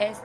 Es. 0.00 0.16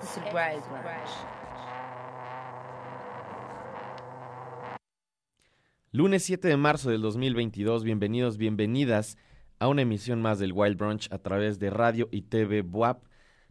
Lunes 5.91 6.23
7 6.23 6.47
de 6.47 6.57
marzo 6.57 6.89
del 6.89 7.01
2022, 7.01 7.83
bienvenidos, 7.83 8.37
bienvenidas 8.37 9.17
a 9.59 9.67
una 9.67 9.81
emisión 9.81 10.21
más 10.21 10.39
del 10.39 10.53
Wild 10.53 10.77
Brunch 10.77 11.11
a 11.11 11.17
través 11.17 11.59
de 11.59 11.69
radio 11.69 12.07
y 12.11 12.21
TV 12.21 12.61
BUAP, 12.61 13.03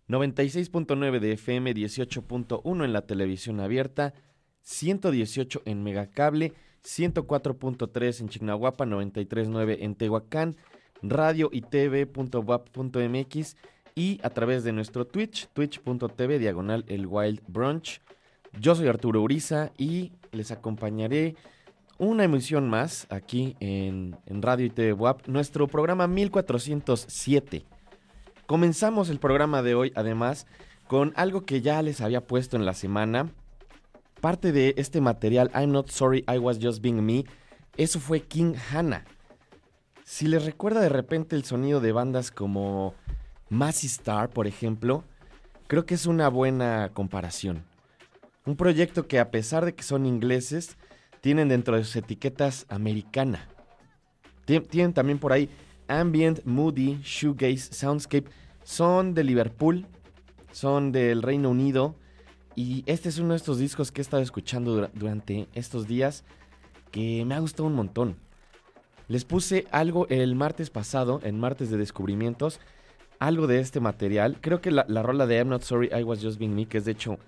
96.9 0.09 1.21
de 1.21 1.32
FM, 1.32 1.75
18.1 1.75 2.85
en 2.85 2.93
la 2.93 3.06
televisión 3.06 3.61
abierta, 3.61 4.15
118 4.62 5.62
en 5.67 5.82
Megacable, 5.82 6.53
104.3 6.82 8.21
en 8.21 8.29
Chignahuapa, 8.29 8.85
93.9 8.87 9.76
en 9.81 9.94
Tehuacán, 9.94 10.56
radio 11.03 11.49
y 11.53 11.62
TV.wap.mx 11.62 13.56
y 13.94 14.19
a 14.23 14.31
través 14.31 14.64
de 14.64 14.73
nuestro 14.73 15.06
Twitch, 15.06 15.49
twitch.tv 15.52 16.38
diagonal 16.38 16.85
el 16.88 17.06
Wild 17.06 17.43
Brunch. 17.46 18.00
Yo 18.59 18.75
soy 18.75 18.88
Arturo 18.88 19.23
Uriza 19.23 19.71
y 19.78 20.12
les 20.33 20.50
acompañaré 20.50 21.37
una 21.99 22.25
emisión 22.25 22.69
más 22.69 23.07
aquí 23.11 23.57
en, 23.61 24.16
Radio 24.26 24.66
y 24.66 24.71
TV 24.71 24.92
WAP, 24.92 25.28
nuestro 25.28 25.69
programa 25.69 26.09
1407. 26.09 27.64
Comenzamos 28.47 29.11
el 29.11 29.21
programa 29.21 29.62
de 29.62 29.75
hoy 29.75 29.92
además 29.95 30.47
con 30.88 31.12
algo 31.16 31.45
que 31.45 31.61
ya 31.61 31.80
les 31.83 32.00
había 32.00 32.26
puesto 32.26 32.57
en 32.57 32.66
la 32.66 32.75
semana. 32.75 33.30
Parte 34.21 34.52
de 34.52 34.75
este 34.76 35.00
material, 35.00 35.50
I'm 35.54 35.71
Not 35.71 35.90
Sorry, 35.90 36.25
I 36.33 36.38
Was 36.38 36.59
Just 36.61 36.83
Being 36.83 37.04
Me, 37.04 37.25
eso 37.76 38.00
fue 38.00 38.21
King 38.23 38.54
Hannah. 38.73 39.04
Si 40.04 40.26
les 40.26 40.45
recuerda 40.45 40.80
de 40.80 40.88
repente 40.88 41.37
el 41.37 41.45
sonido 41.45 41.80
de 41.80 41.92
bandas 41.92 42.30
como 42.30 42.95
Massy 43.54 43.87
Star, 43.87 44.30
por 44.30 44.46
ejemplo, 44.46 45.04
creo 45.68 45.87
que 45.87 45.94
es 45.94 46.06
una 46.06 46.28
buena 46.28 46.90
comparación. 46.92 47.64
Un 48.44 48.56
proyecto 48.56 49.06
que 49.06 49.20
a 49.20 49.30
pesar 49.30 49.64
de 49.64 49.75
que 49.75 49.84
son 49.84 50.04
ingleses, 50.04 50.76
tienen 51.20 51.49
dentro 51.49 51.76
de 51.76 51.84
sus 51.84 51.96
etiquetas 51.96 52.66
americana. 52.68 53.49
Tienen 54.44 54.92
también 54.92 55.18
por 55.18 55.32
ahí 55.32 55.49
Ambient, 55.88 56.44
Moody, 56.44 57.00
Shoegaze, 57.02 57.73
Soundscape. 57.73 58.28
Son 58.62 59.14
de 59.14 59.25
Liverpool, 59.25 59.87
son 60.52 60.92
del 60.92 61.23
Reino 61.23 61.49
Unido. 61.49 61.94
Y 62.56 62.82
este 62.87 63.08
es 63.08 63.18
uno 63.18 63.30
de 63.30 63.37
estos 63.37 63.58
discos 63.58 63.90
que 63.90 64.00
he 64.00 64.02
estado 64.02 64.23
escuchando 64.23 64.90
durante 64.92 65.49
estos 65.54 65.87
días 65.87 66.25
que 66.90 67.25
me 67.25 67.34
ha 67.34 67.40
gustado 67.40 67.68
un 67.68 67.75
montón. 67.75 68.16
Les 69.08 69.25
puse 69.25 69.66
algo 69.70 70.06
el 70.08 70.34
martes 70.34 70.70
pasado, 70.70 71.20
en 71.23 71.38
martes 71.38 71.70
de 71.70 71.76
descubrimientos, 71.76 72.61
algo 73.26 73.47
de 73.47 73.61
este 73.61 73.81
material. 73.81 74.38
Creo 74.40 74.61
que 74.61 74.71
la, 74.71 74.85
la 74.88 75.02
rola 75.02 75.26
de 75.26 75.37
I'm 75.38 75.49
Not 75.49 75.62
Sorry, 75.62 75.90
I 75.93 76.02
Was 76.02 76.23
Just 76.23 76.38
Being 76.38 76.54
Me, 76.54 76.66
que 76.66 76.78
es 76.78 76.85
de 76.85 76.93
hecho 76.93 77.19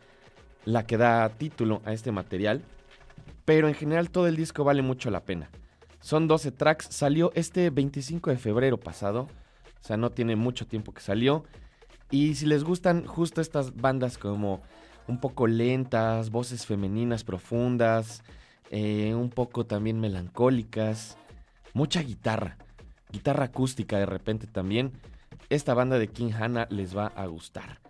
la 0.65 0.87
que 0.87 0.97
da 0.97 1.29
título 1.31 1.83
a 1.85 1.93
este 1.93 2.13
material 2.13 2.63
pero 3.47 3.69
en 3.69 3.75
general 3.75 4.11
todo 4.11 4.27
el 4.27 4.37
disco 4.37 4.65
vale 4.65 4.83
mucho 4.83 5.09
la 5.11 5.25
pena. 5.25 5.49
Son 6.01 6.29
12 6.29 6.51
tracks, 6.51 6.89
salió 6.91 7.33
este 7.35 7.71
25 7.71 8.31
de 8.31 8.37
febrero 8.37 8.79
pasado, 8.79 9.29
o 9.81 9.87
sea, 9.87 9.97
no 9.97 10.11
tiene 10.11 10.37
mucho 10.37 10.67
tiempo 10.67 10.93
que 10.93 11.01
salió. 11.01 11.45
Y 12.11 12.35
si 12.35 12.45
les 12.45 12.65
gustan 12.65 13.07
justo 13.07 13.41
estas 13.41 13.75
bandas 13.77 14.19
como 14.19 14.63
un 15.07 15.21
poco 15.21 15.47
lentas, 15.47 16.31
voces 16.31 16.67
femeninas 16.67 17.25
profundas, 17.25 18.23
eh, 18.71 19.15
un 19.15 19.31
poco 19.31 19.65
también 19.65 20.01
melancólicas, 20.01 21.17
mucha 21.73 22.03
guitarra, 22.03 22.59
guitarra 23.13 23.45
acústica 23.45 23.97
de 23.97 24.07
repente 24.07 24.49
también, 24.49 24.93
esta 25.51 25.75
banda 25.75 25.99
de 25.99 26.09
King 26.09 26.33
Hannah 26.33 26.67
les 26.71 26.97
va 26.97 27.07
a 27.09 27.27
gustar. 27.27 27.81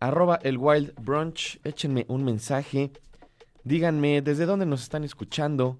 Arroba 0.00 0.38
el 0.42 0.58
Wild 0.58 0.94
Brunch, 1.00 1.60
échenme 1.64 2.06
un 2.08 2.24
mensaje 2.24 2.92
Díganme 3.68 4.22
desde 4.22 4.46
dónde 4.46 4.64
nos 4.64 4.82
están 4.82 5.04
escuchando, 5.04 5.78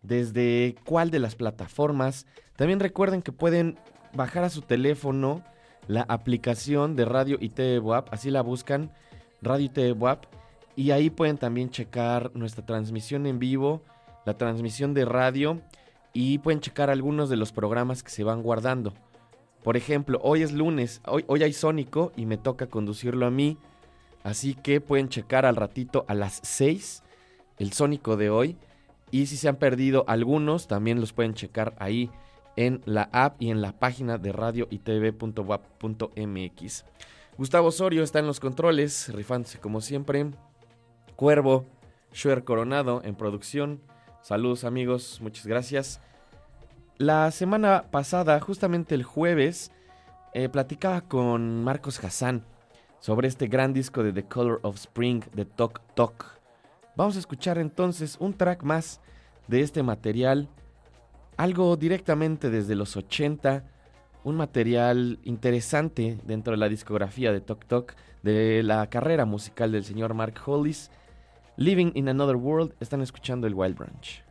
desde 0.00 0.76
cuál 0.84 1.10
de 1.10 1.18
las 1.18 1.34
plataformas. 1.34 2.24
También 2.54 2.78
recuerden 2.78 3.20
que 3.20 3.32
pueden 3.32 3.80
bajar 4.14 4.44
a 4.44 4.48
su 4.48 4.62
teléfono 4.62 5.42
la 5.88 6.02
aplicación 6.02 6.94
de 6.94 7.06
Radio 7.06 7.36
y 7.40 7.48
TV 7.48 7.80
así 8.12 8.30
la 8.30 8.42
buscan, 8.42 8.92
Radio 9.42 9.66
y 9.66 9.68
TV 9.70 10.18
y 10.76 10.92
ahí 10.92 11.10
pueden 11.10 11.36
también 11.36 11.70
checar 11.70 12.30
nuestra 12.34 12.64
transmisión 12.64 13.26
en 13.26 13.40
vivo, 13.40 13.82
la 14.24 14.38
transmisión 14.38 14.94
de 14.94 15.04
radio 15.04 15.60
y 16.12 16.38
pueden 16.38 16.60
checar 16.60 16.90
algunos 16.90 17.28
de 17.28 17.36
los 17.36 17.50
programas 17.50 18.04
que 18.04 18.10
se 18.10 18.22
van 18.22 18.40
guardando. 18.40 18.94
Por 19.62 19.76
ejemplo, 19.76 20.18
hoy 20.22 20.42
es 20.42 20.52
lunes, 20.52 21.02
hoy, 21.06 21.42
hay 21.42 21.52
Sónico 21.52 22.12
y 22.16 22.26
me 22.26 22.38
toca 22.38 22.66
conducirlo 22.66 23.26
a 23.26 23.30
mí. 23.30 23.58
Así 24.22 24.54
que 24.54 24.80
pueden 24.80 25.08
checar 25.08 25.46
al 25.46 25.56
ratito 25.56 26.04
a 26.08 26.14
las 26.14 26.40
6 26.42 27.02
el 27.58 27.72
Sónico 27.72 28.16
de 28.16 28.30
hoy. 28.30 28.56
Y 29.10 29.26
si 29.26 29.36
se 29.36 29.48
han 29.48 29.56
perdido 29.56 30.04
algunos, 30.06 30.66
también 30.66 31.00
los 31.00 31.12
pueden 31.12 31.34
checar 31.34 31.74
ahí 31.78 32.10
en 32.56 32.80
la 32.84 33.08
app 33.12 33.40
y 33.40 33.50
en 33.50 33.60
la 33.60 33.72
página 33.72 34.18
de 34.18 34.32
radio 34.32 34.68
Gustavo 37.36 37.68
Osorio 37.68 38.02
está 38.02 38.18
en 38.18 38.26
los 38.26 38.40
controles, 38.40 39.12
rifándose 39.12 39.58
como 39.58 39.80
siempre. 39.80 40.30
Cuervo, 41.16 41.66
Shuer 42.12 42.44
Coronado 42.44 43.02
en 43.04 43.14
producción. 43.14 43.80
Saludos 44.22 44.64
amigos, 44.64 45.20
muchas 45.20 45.46
gracias. 45.46 46.00
La 47.00 47.30
semana 47.30 47.86
pasada, 47.90 48.38
justamente 48.40 48.94
el 48.94 49.04
jueves, 49.04 49.72
eh, 50.34 50.50
platicaba 50.50 51.00
con 51.00 51.64
Marcos 51.64 51.98
Hassan 52.04 52.44
sobre 52.98 53.26
este 53.26 53.46
gran 53.46 53.72
disco 53.72 54.02
de 54.02 54.12
The 54.12 54.24
Color 54.24 54.60
of 54.64 54.76
Spring 54.76 55.24
de 55.32 55.46
Tok 55.46 55.80
Tok. 55.94 56.26
Vamos 56.96 57.16
a 57.16 57.20
escuchar 57.20 57.56
entonces 57.56 58.18
un 58.20 58.34
track 58.34 58.64
más 58.64 59.00
de 59.48 59.62
este 59.62 59.82
material, 59.82 60.50
algo 61.38 61.74
directamente 61.78 62.50
desde 62.50 62.74
los 62.74 62.94
80, 62.94 63.64
un 64.22 64.36
material 64.36 65.20
interesante 65.24 66.18
dentro 66.26 66.50
de 66.50 66.58
la 66.58 66.68
discografía 66.68 67.32
de 67.32 67.40
Tok 67.40 67.64
Tok, 67.64 67.94
de 68.22 68.62
la 68.62 68.90
carrera 68.90 69.24
musical 69.24 69.72
del 69.72 69.84
señor 69.84 70.12
Mark 70.12 70.34
Hollis. 70.44 70.90
Living 71.56 71.92
in 71.94 72.10
Another 72.10 72.36
World, 72.36 72.74
están 72.78 73.00
escuchando 73.00 73.46
el 73.46 73.54
Wild 73.54 73.78
Branch. 73.78 74.29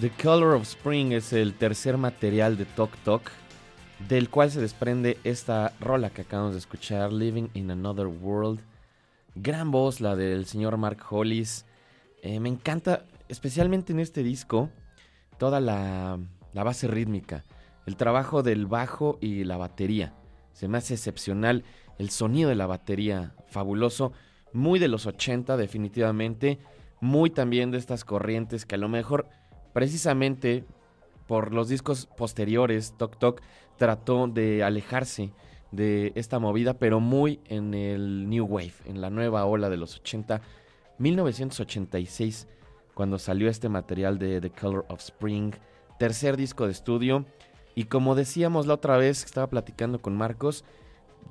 The 0.00 0.10
Color 0.22 0.54
of 0.54 0.62
Spring 0.62 1.12
es 1.12 1.32
el 1.32 1.54
tercer 1.54 1.98
material 1.98 2.56
de 2.56 2.64
Tok 2.64 2.96
Tok, 3.04 3.30
del 4.08 4.30
cual 4.30 4.50
se 4.50 4.60
desprende 4.60 5.18
esta 5.24 5.74
rola 5.80 6.10
que 6.10 6.22
acabamos 6.22 6.52
de 6.52 6.58
escuchar, 6.58 7.12
Living 7.12 7.48
in 7.54 7.70
Another 7.70 8.06
World. 8.06 8.60
Gran 9.34 9.70
voz 9.70 10.00
la 10.00 10.16
del 10.16 10.46
señor 10.46 10.76
Mark 10.78 10.98
Hollis. 11.10 11.66
Eh, 12.22 12.40
me 12.40 12.48
encanta, 12.48 13.04
especialmente 13.28 13.92
en 13.92 14.00
este 14.00 14.22
disco, 14.22 14.70
toda 15.36 15.60
la, 15.60 16.18
la 16.54 16.64
base 16.64 16.88
rítmica, 16.88 17.44
el 17.86 17.96
trabajo 17.96 18.42
del 18.42 18.66
bajo 18.66 19.18
y 19.20 19.44
la 19.44 19.56
batería. 19.56 20.14
Se 20.52 20.68
me 20.68 20.78
hace 20.78 20.94
excepcional 20.94 21.64
el 21.98 22.08
sonido 22.10 22.48
de 22.48 22.54
la 22.56 22.66
batería, 22.66 23.34
fabuloso. 23.48 24.12
muy 24.52 24.78
de 24.78 24.88
los 24.88 25.04
80 25.06 25.56
definitivamente, 25.56 26.58
muy 27.00 27.30
también 27.30 27.70
de 27.70 27.78
estas 27.78 28.04
corrientes 28.04 28.66
que 28.66 28.74
a 28.74 28.78
lo 28.78 28.88
mejor 28.88 29.28
precisamente 29.72 30.64
por 31.26 31.52
los 31.52 31.68
discos 31.68 32.06
posteriores, 32.06 32.94
Tok 32.96 33.18
Tok 33.18 33.42
trató 33.76 34.26
de 34.26 34.64
alejarse 34.64 35.30
de 35.70 36.12
esta 36.16 36.38
movida, 36.38 36.74
pero 36.74 37.00
muy 37.00 37.40
en 37.44 37.74
el 37.74 38.28
New 38.28 38.46
Wave, 38.46 38.72
en 38.86 39.00
la 39.00 39.10
nueva 39.10 39.44
ola 39.44 39.68
de 39.68 39.76
los 39.76 39.96
80, 39.96 40.40
1986, 40.98 42.48
cuando 42.94 43.18
salió 43.18 43.48
este 43.48 43.68
material 43.68 44.18
de 44.18 44.40
The 44.40 44.50
Color 44.50 44.86
of 44.88 45.00
Spring, 45.00 45.52
tercer 45.98 46.36
disco 46.36 46.64
de 46.64 46.72
estudio, 46.72 47.26
y 47.74 47.84
como 47.84 48.14
decíamos 48.14 48.66
la 48.66 48.74
otra 48.74 48.96
vez 48.96 49.24
estaba 49.24 49.48
platicando 49.48 50.00
con 50.00 50.16
Marcos, 50.16 50.64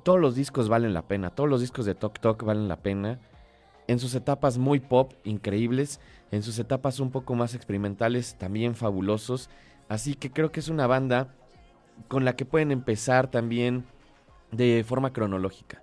todos 0.04 0.20
los 0.20 0.36
discos 0.36 0.68
valen 0.68 0.94
la 0.94 1.08
pena, 1.08 1.30
todos 1.30 1.50
los 1.50 1.60
discos 1.60 1.84
de 1.84 1.94
Tok 1.94 2.20
Tok 2.20 2.44
valen 2.44 2.68
la 2.68 2.76
pena, 2.76 3.18
en 3.88 3.98
sus 3.98 4.14
etapas 4.14 4.58
muy 4.58 4.78
pop, 4.78 5.14
increíbles, 5.24 5.98
en 6.30 6.42
sus 6.42 6.58
etapas 6.58 7.00
un 7.00 7.10
poco 7.10 7.34
más 7.34 7.54
experimentales, 7.54 8.36
también 8.38 8.76
fabulosos, 8.76 9.50
así 9.88 10.14
que 10.14 10.30
creo 10.30 10.52
que 10.52 10.60
es 10.60 10.68
una 10.68 10.86
banda 10.86 11.34
con 12.06 12.24
la 12.24 12.36
que 12.36 12.44
pueden 12.44 12.70
empezar 12.70 13.30
también 13.30 13.84
de 14.52 14.84
forma 14.86 15.12
cronológica. 15.12 15.82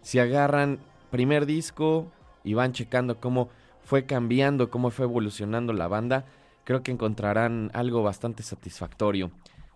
Si 0.00 0.18
agarran 0.18 0.80
primer 1.10 1.46
disco 1.46 2.10
y 2.42 2.54
van 2.54 2.72
checando 2.72 3.20
cómo 3.20 3.50
fue 3.82 4.06
cambiando, 4.06 4.70
cómo 4.70 4.90
fue 4.90 5.04
evolucionando 5.04 5.72
la 5.72 5.86
banda, 5.86 6.24
creo 6.64 6.82
que 6.82 6.92
encontrarán 6.92 7.70
algo 7.74 8.02
bastante 8.02 8.42
satisfactorio. 8.42 9.30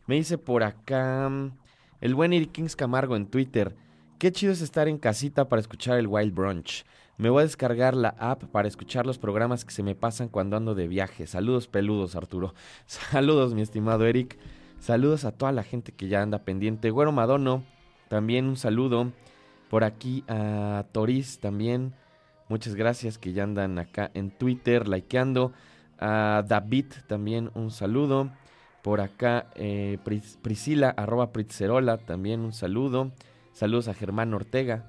Me 0.06 0.16
dice 0.16 0.38
por 0.38 0.62
acá 0.62 1.30
el 2.00 2.14
buen 2.14 2.32
Eric 2.32 2.52
Kings 2.52 2.76
Camargo 2.76 3.14
en 3.14 3.26
Twitter. 3.26 3.76
Qué 4.18 4.32
chido 4.32 4.52
es 4.52 4.62
estar 4.62 4.88
en 4.88 4.98
casita 4.98 5.48
para 5.48 5.60
escuchar 5.60 5.98
el 5.98 6.06
Wild 6.06 6.34
Brunch. 6.34 6.84
Me 7.18 7.30
voy 7.30 7.40
a 7.40 7.46
descargar 7.46 7.96
la 7.96 8.10
app 8.18 8.44
para 8.44 8.68
escuchar 8.68 9.04
los 9.04 9.18
programas 9.18 9.64
que 9.64 9.72
se 9.72 9.82
me 9.82 9.96
pasan 9.96 10.28
cuando 10.28 10.56
ando 10.56 10.74
de 10.76 10.86
viaje. 10.86 11.26
Saludos 11.26 11.66
peludos, 11.66 12.14
Arturo. 12.14 12.54
Saludos, 12.86 13.54
mi 13.54 13.62
estimado 13.62 14.06
Eric. 14.06 14.38
Saludos 14.78 15.24
a 15.24 15.32
toda 15.32 15.50
la 15.50 15.64
gente 15.64 15.90
que 15.92 16.06
ya 16.08 16.22
anda 16.22 16.38
pendiente. 16.44 16.90
Güero 16.90 17.10
Madono, 17.10 17.64
también 18.08 18.46
un 18.46 18.56
saludo. 18.56 19.10
Por 19.68 19.82
aquí 19.82 20.22
a 20.28 20.84
Toris 20.92 21.40
también. 21.40 21.92
Muchas 22.48 22.76
gracias 22.76 23.18
que 23.18 23.32
ya 23.32 23.42
andan 23.42 23.78
acá 23.80 24.10
en 24.14 24.30
Twitter 24.30 24.86
likeando. 24.88 25.52
A 25.98 26.44
David 26.46 26.86
también 27.08 27.50
un 27.54 27.72
saludo. 27.72 28.30
Por 28.82 29.00
acá 29.00 29.48
eh, 29.56 29.98
Pris- 30.04 30.38
Priscila, 30.40 30.90
arroba 30.96 31.32
Pritzerola, 31.32 31.98
también 31.98 32.40
un 32.40 32.52
saludo. 32.52 33.10
Saludos 33.52 33.88
a 33.88 33.94
Germán 33.94 34.32
Ortega. 34.32 34.84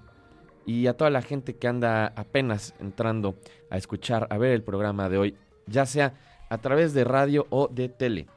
Y 0.69 0.85
a 0.85 0.95
toda 0.95 1.09
la 1.09 1.23
gente 1.23 1.55
que 1.55 1.67
anda 1.67 2.13
apenas 2.15 2.75
entrando 2.79 3.33
a 3.71 3.77
escuchar, 3.77 4.27
a 4.29 4.37
ver 4.37 4.51
el 4.51 4.61
programa 4.61 5.09
de 5.09 5.17
hoy, 5.17 5.35
ya 5.65 5.87
sea 5.87 6.13
a 6.47 6.59
través 6.59 6.93
de 6.93 7.03
radio 7.03 7.47
o 7.49 7.69
de 7.69 7.89
tele. 7.89 8.27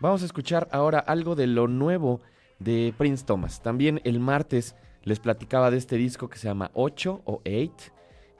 Vamos 0.00 0.22
a 0.22 0.24
escuchar 0.24 0.68
ahora 0.72 1.00
algo 1.00 1.34
de 1.34 1.46
lo 1.46 1.68
nuevo 1.68 2.22
de 2.60 2.94
Prince 2.96 3.26
Thomas. 3.26 3.62
También 3.62 4.00
el 4.04 4.20
martes 4.20 4.74
les 5.02 5.20
platicaba 5.20 5.70
de 5.70 5.76
este 5.76 5.96
disco 5.96 6.30
que 6.30 6.38
se 6.38 6.48
llama 6.48 6.70
8 6.72 7.20
o 7.26 7.42
8. 7.44 7.70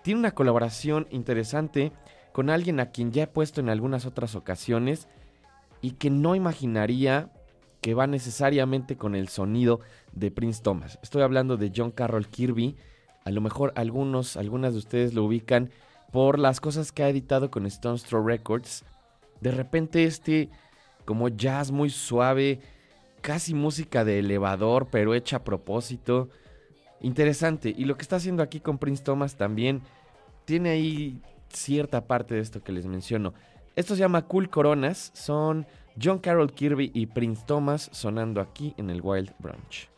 Tiene 0.03 0.21
una 0.21 0.31
colaboración 0.31 1.07
interesante 1.11 1.93
con 2.33 2.49
alguien 2.49 2.81
a 2.81 2.91
quien 2.91 3.13
ya 3.13 3.25
he 3.25 3.27
puesto 3.27 3.61
en 3.61 3.69
algunas 3.69 4.07
otras 4.07 4.35
ocasiones 4.35 5.09
y 5.83 5.91
que 5.91 6.09
no 6.09 6.37
imaginaría 6.37 7.29
que 7.83 7.93
va 7.93 8.07
necesariamente 8.07 8.97
con 8.97 9.15
el 9.15 9.29
sonido 9.29 9.81
de 10.13 10.31
Prince 10.31 10.63
Thomas. 10.63 10.99
Estoy 11.03 11.21
hablando 11.21 11.59
de 11.59 11.71
John 11.77 11.91
Carroll 11.91 12.29
Kirby. 12.29 12.77
A 13.27 13.31
lo 13.33 13.41
mejor 13.41 13.73
algunos, 13.75 14.37
algunas 14.37 14.73
de 14.73 14.79
ustedes 14.79 15.13
lo 15.13 15.25
ubican 15.25 15.71
por 16.13 16.39
las 16.39 16.61
cosas 16.61 16.93
que 16.93 17.03
ha 17.03 17.09
editado 17.09 17.51
con 17.51 17.67
Stone 17.67 17.99
Throw 17.99 18.25
Records. 18.25 18.85
De 19.41 19.51
repente 19.51 20.05
este 20.05 20.49
como 21.05 21.29
jazz 21.29 21.73
muy 21.73 21.91
suave, 21.91 22.61
casi 23.23 23.53
música 23.53 24.05
de 24.05 24.21
elevador, 24.21 24.87
pero 24.93 25.13
hecha 25.13 25.39
a 25.39 25.45
propósito. 25.45 26.29
Interesante. 27.01 27.75
Y 27.77 27.85
lo 27.85 27.97
que 27.97 28.03
está 28.03 28.15
haciendo 28.15 28.45
aquí 28.45 28.61
con 28.61 28.79
Prince 28.79 29.03
Thomas 29.03 29.35
también 29.35 29.83
tiene 30.45 30.71
ahí 30.71 31.21
cierta 31.49 32.07
parte 32.07 32.37
de 32.37 32.43
esto 32.43 32.63
que 32.63 32.71
les 32.71 32.87
menciono. 32.87 33.35
Esto 33.75 33.95
se 33.97 34.01
llama 34.01 34.23
Cool 34.23 34.51
Coronas. 34.51 35.11
Son 35.15 35.67
John 36.01 36.21
Carroll 36.21 36.53
Kirby 36.53 36.93
y 36.95 37.07
Prince 37.07 37.43
Thomas 37.45 37.91
sonando 37.93 38.41
aquí 38.41 38.73
en 38.77 38.91
el 38.91 39.01
Wild 39.03 39.33
Brunch. 39.41 39.96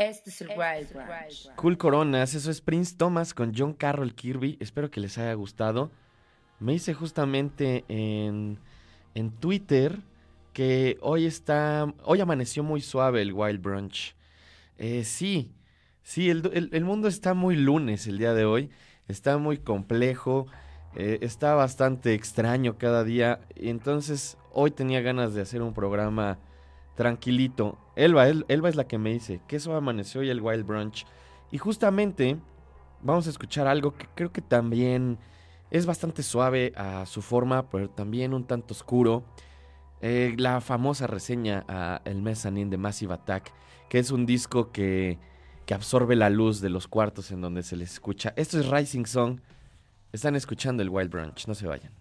Este 0.00 0.30
es 0.30 0.40
el 0.40 0.48
Wild 0.48 0.92
Branch. 0.94 1.54
Cool 1.56 1.76
Coronas, 1.76 2.34
eso 2.34 2.50
es 2.50 2.62
Prince 2.62 2.94
Thomas 2.96 3.34
con 3.34 3.52
John 3.54 3.74
Carroll 3.74 4.14
Kirby. 4.14 4.56
Espero 4.58 4.90
que 4.90 4.98
les 4.98 5.18
haya 5.18 5.34
gustado. 5.34 5.90
Me 6.58 6.72
hice 6.72 6.94
justamente 6.94 7.84
en, 7.88 8.58
en 9.14 9.30
Twitter 9.30 9.98
que 10.54 10.96
hoy 11.02 11.26
está. 11.26 11.92
Hoy 12.04 12.20
amaneció 12.20 12.62
muy 12.62 12.80
suave 12.80 13.20
el 13.20 13.34
Wild 13.34 13.60
Brunch. 13.60 14.14
Eh, 14.78 15.04
sí, 15.04 15.52
sí, 16.02 16.30
el, 16.30 16.50
el- 16.54 16.70
el 16.72 16.84
mundo 16.84 17.06
está 17.06 17.34
muy 17.34 17.54
lunes 17.56 18.06
el 18.06 18.16
día 18.16 18.32
de 18.32 18.46
hoy. 18.46 18.70
Está 19.06 19.36
muy 19.36 19.58
complejo. 19.58 20.46
eh, 20.96 21.18
está 21.20 21.54
bastante 21.54 22.14
extraño 22.14 22.78
cada 22.78 23.04
día. 23.04 23.40
Y 23.54 23.68
entonces 23.68 24.38
hoy 24.52 24.70
tenía 24.70 25.02
ganas 25.02 25.34
de 25.34 25.42
hacer 25.42 25.60
un 25.60 25.74
programa 25.74 26.38
tranquilito. 27.00 27.78
Elba, 27.96 28.28
El- 28.28 28.44
Elba 28.48 28.68
es 28.68 28.76
la 28.76 28.86
que 28.86 28.98
me 28.98 29.10
dice 29.10 29.40
que 29.48 29.56
eso 29.56 29.74
amaneció 29.74 30.20
hoy 30.20 30.28
el 30.28 30.42
Wild 30.42 30.66
Brunch. 30.66 31.06
Y 31.50 31.56
justamente 31.56 32.36
vamos 33.00 33.26
a 33.26 33.30
escuchar 33.30 33.66
algo 33.66 33.96
que 33.96 34.06
creo 34.14 34.30
que 34.32 34.42
también 34.42 35.18
es 35.70 35.86
bastante 35.86 36.22
suave 36.22 36.74
a 36.76 37.06
su 37.06 37.22
forma, 37.22 37.70
pero 37.70 37.88
también 37.88 38.34
un 38.34 38.44
tanto 38.44 38.74
oscuro. 38.74 39.24
Eh, 40.02 40.34
la 40.36 40.60
famosa 40.60 41.06
reseña 41.06 41.64
a 41.68 42.02
El 42.04 42.20
Mezzanine 42.20 42.68
de 42.70 42.76
Massive 42.76 43.14
Attack, 43.14 43.50
que 43.88 43.98
es 43.98 44.10
un 44.10 44.26
disco 44.26 44.70
que, 44.70 45.18
que 45.64 45.72
absorbe 45.72 46.16
la 46.16 46.28
luz 46.28 46.60
de 46.60 46.68
los 46.68 46.86
cuartos 46.86 47.30
en 47.30 47.40
donde 47.40 47.62
se 47.62 47.76
les 47.76 47.92
escucha. 47.94 48.34
Esto 48.36 48.60
es 48.60 48.68
Rising 48.68 49.06
Song. 49.06 49.40
Están 50.12 50.36
escuchando 50.36 50.82
el 50.82 50.90
Wild 50.90 51.10
Brunch, 51.10 51.46
no 51.46 51.54
se 51.54 51.66
vayan. 51.66 51.92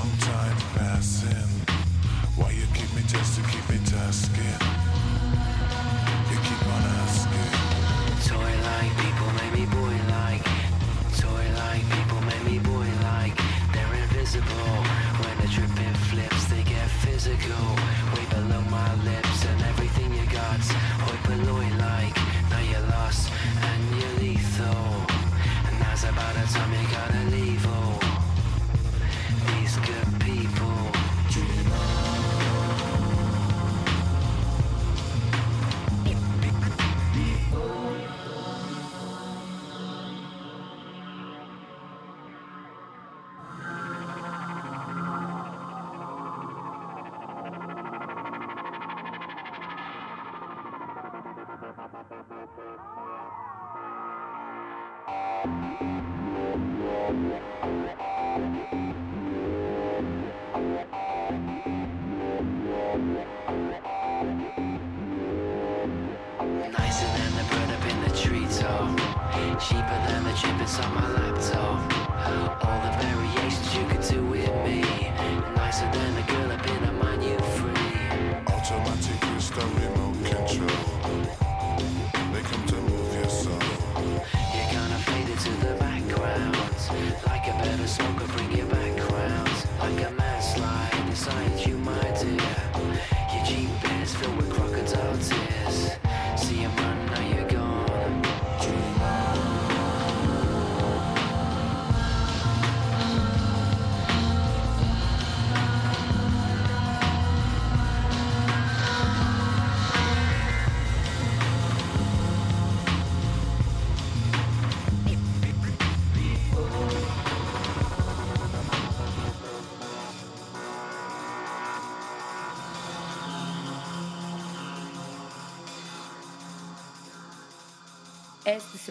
Long 0.00 0.16
time 0.16 0.56
passing. 0.76 1.69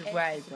Este 0.09 0.48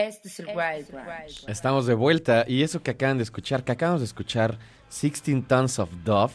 Este 0.00 0.28
es 0.28 0.40
el 0.40 0.46
Wild. 0.46 0.88
Estamos 1.46 1.84
de 1.84 1.92
vuelta 1.92 2.46
y 2.48 2.62
eso 2.62 2.82
que 2.82 2.92
acaban 2.92 3.18
de 3.18 3.22
escuchar, 3.22 3.64
que 3.64 3.72
acabamos 3.72 4.00
de 4.00 4.06
escuchar, 4.06 4.58
16 4.88 5.46
Tons 5.46 5.78
of 5.78 5.90
Dove, 6.04 6.32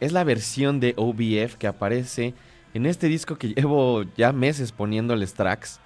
es 0.00 0.12
la 0.12 0.24
versión 0.24 0.80
de 0.80 0.94
OBF 0.96 1.56
que 1.56 1.66
aparece 1.66 2.32
en 2.72 2.86
este 2.86 3.08
disco 3.08 3.36
que 3.36 3.48
llevo 3.56 4.04
ya 4.16 4.32
meses 4.32 4.72
poniéndoles 4.72 5.34
tracks. 5.34 5.80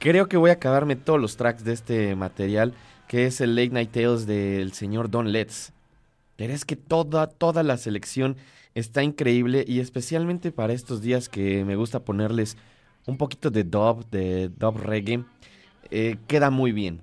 Creo 0.00 0.28
que 0.28 0.36
voy 0.36 0.50
a 0.50 0.54
acabarme 0.54 0.96
todos 0.96 1.20
los 1.20 1.36
tracks 1.36 1.62
de 1.62 1.72
este 1.72 2.16
material, 2.16 2.74
que 3.06 3.26
es 3.26 3.40
el 3.40 3.54
Late 3.54 3.70
Night 3.70 3.92
Tales 3.92 4.26
del 4.26 4.72
señor 4.72 5.08
Don 5.08 5.30
Letts. 5.30 5.72
Pero 6.34 6.52
es 6.52 6.64
que 6.64 6.74
toda, 6.74 7.28
toda 7.28 7.62
la 7.62 7.76
selección 7.76 8.36
está 8.74 9.04
increíble 9.04 9.64
y 9.66 9.78
especialmente 9.78 10.50
para 10.50 10.72
estos 10.72 11.00
días 11.00 11.28
que 11.28 11.64
me 11.64 11.76
gusta 11.76 12.00
ponerles 12.00 12.56
un 13.06 13.16
poquito 13.16 13.50
de 13.50 13.62
dub, 13.62 14.04
de 14.10 14.48
dub 14.48 14.78
reggae, 14.78 15.24
eh, 15.90 16.16
queda 16.26 16.50
muy 16.50 16.72
bien. 16.72 17.02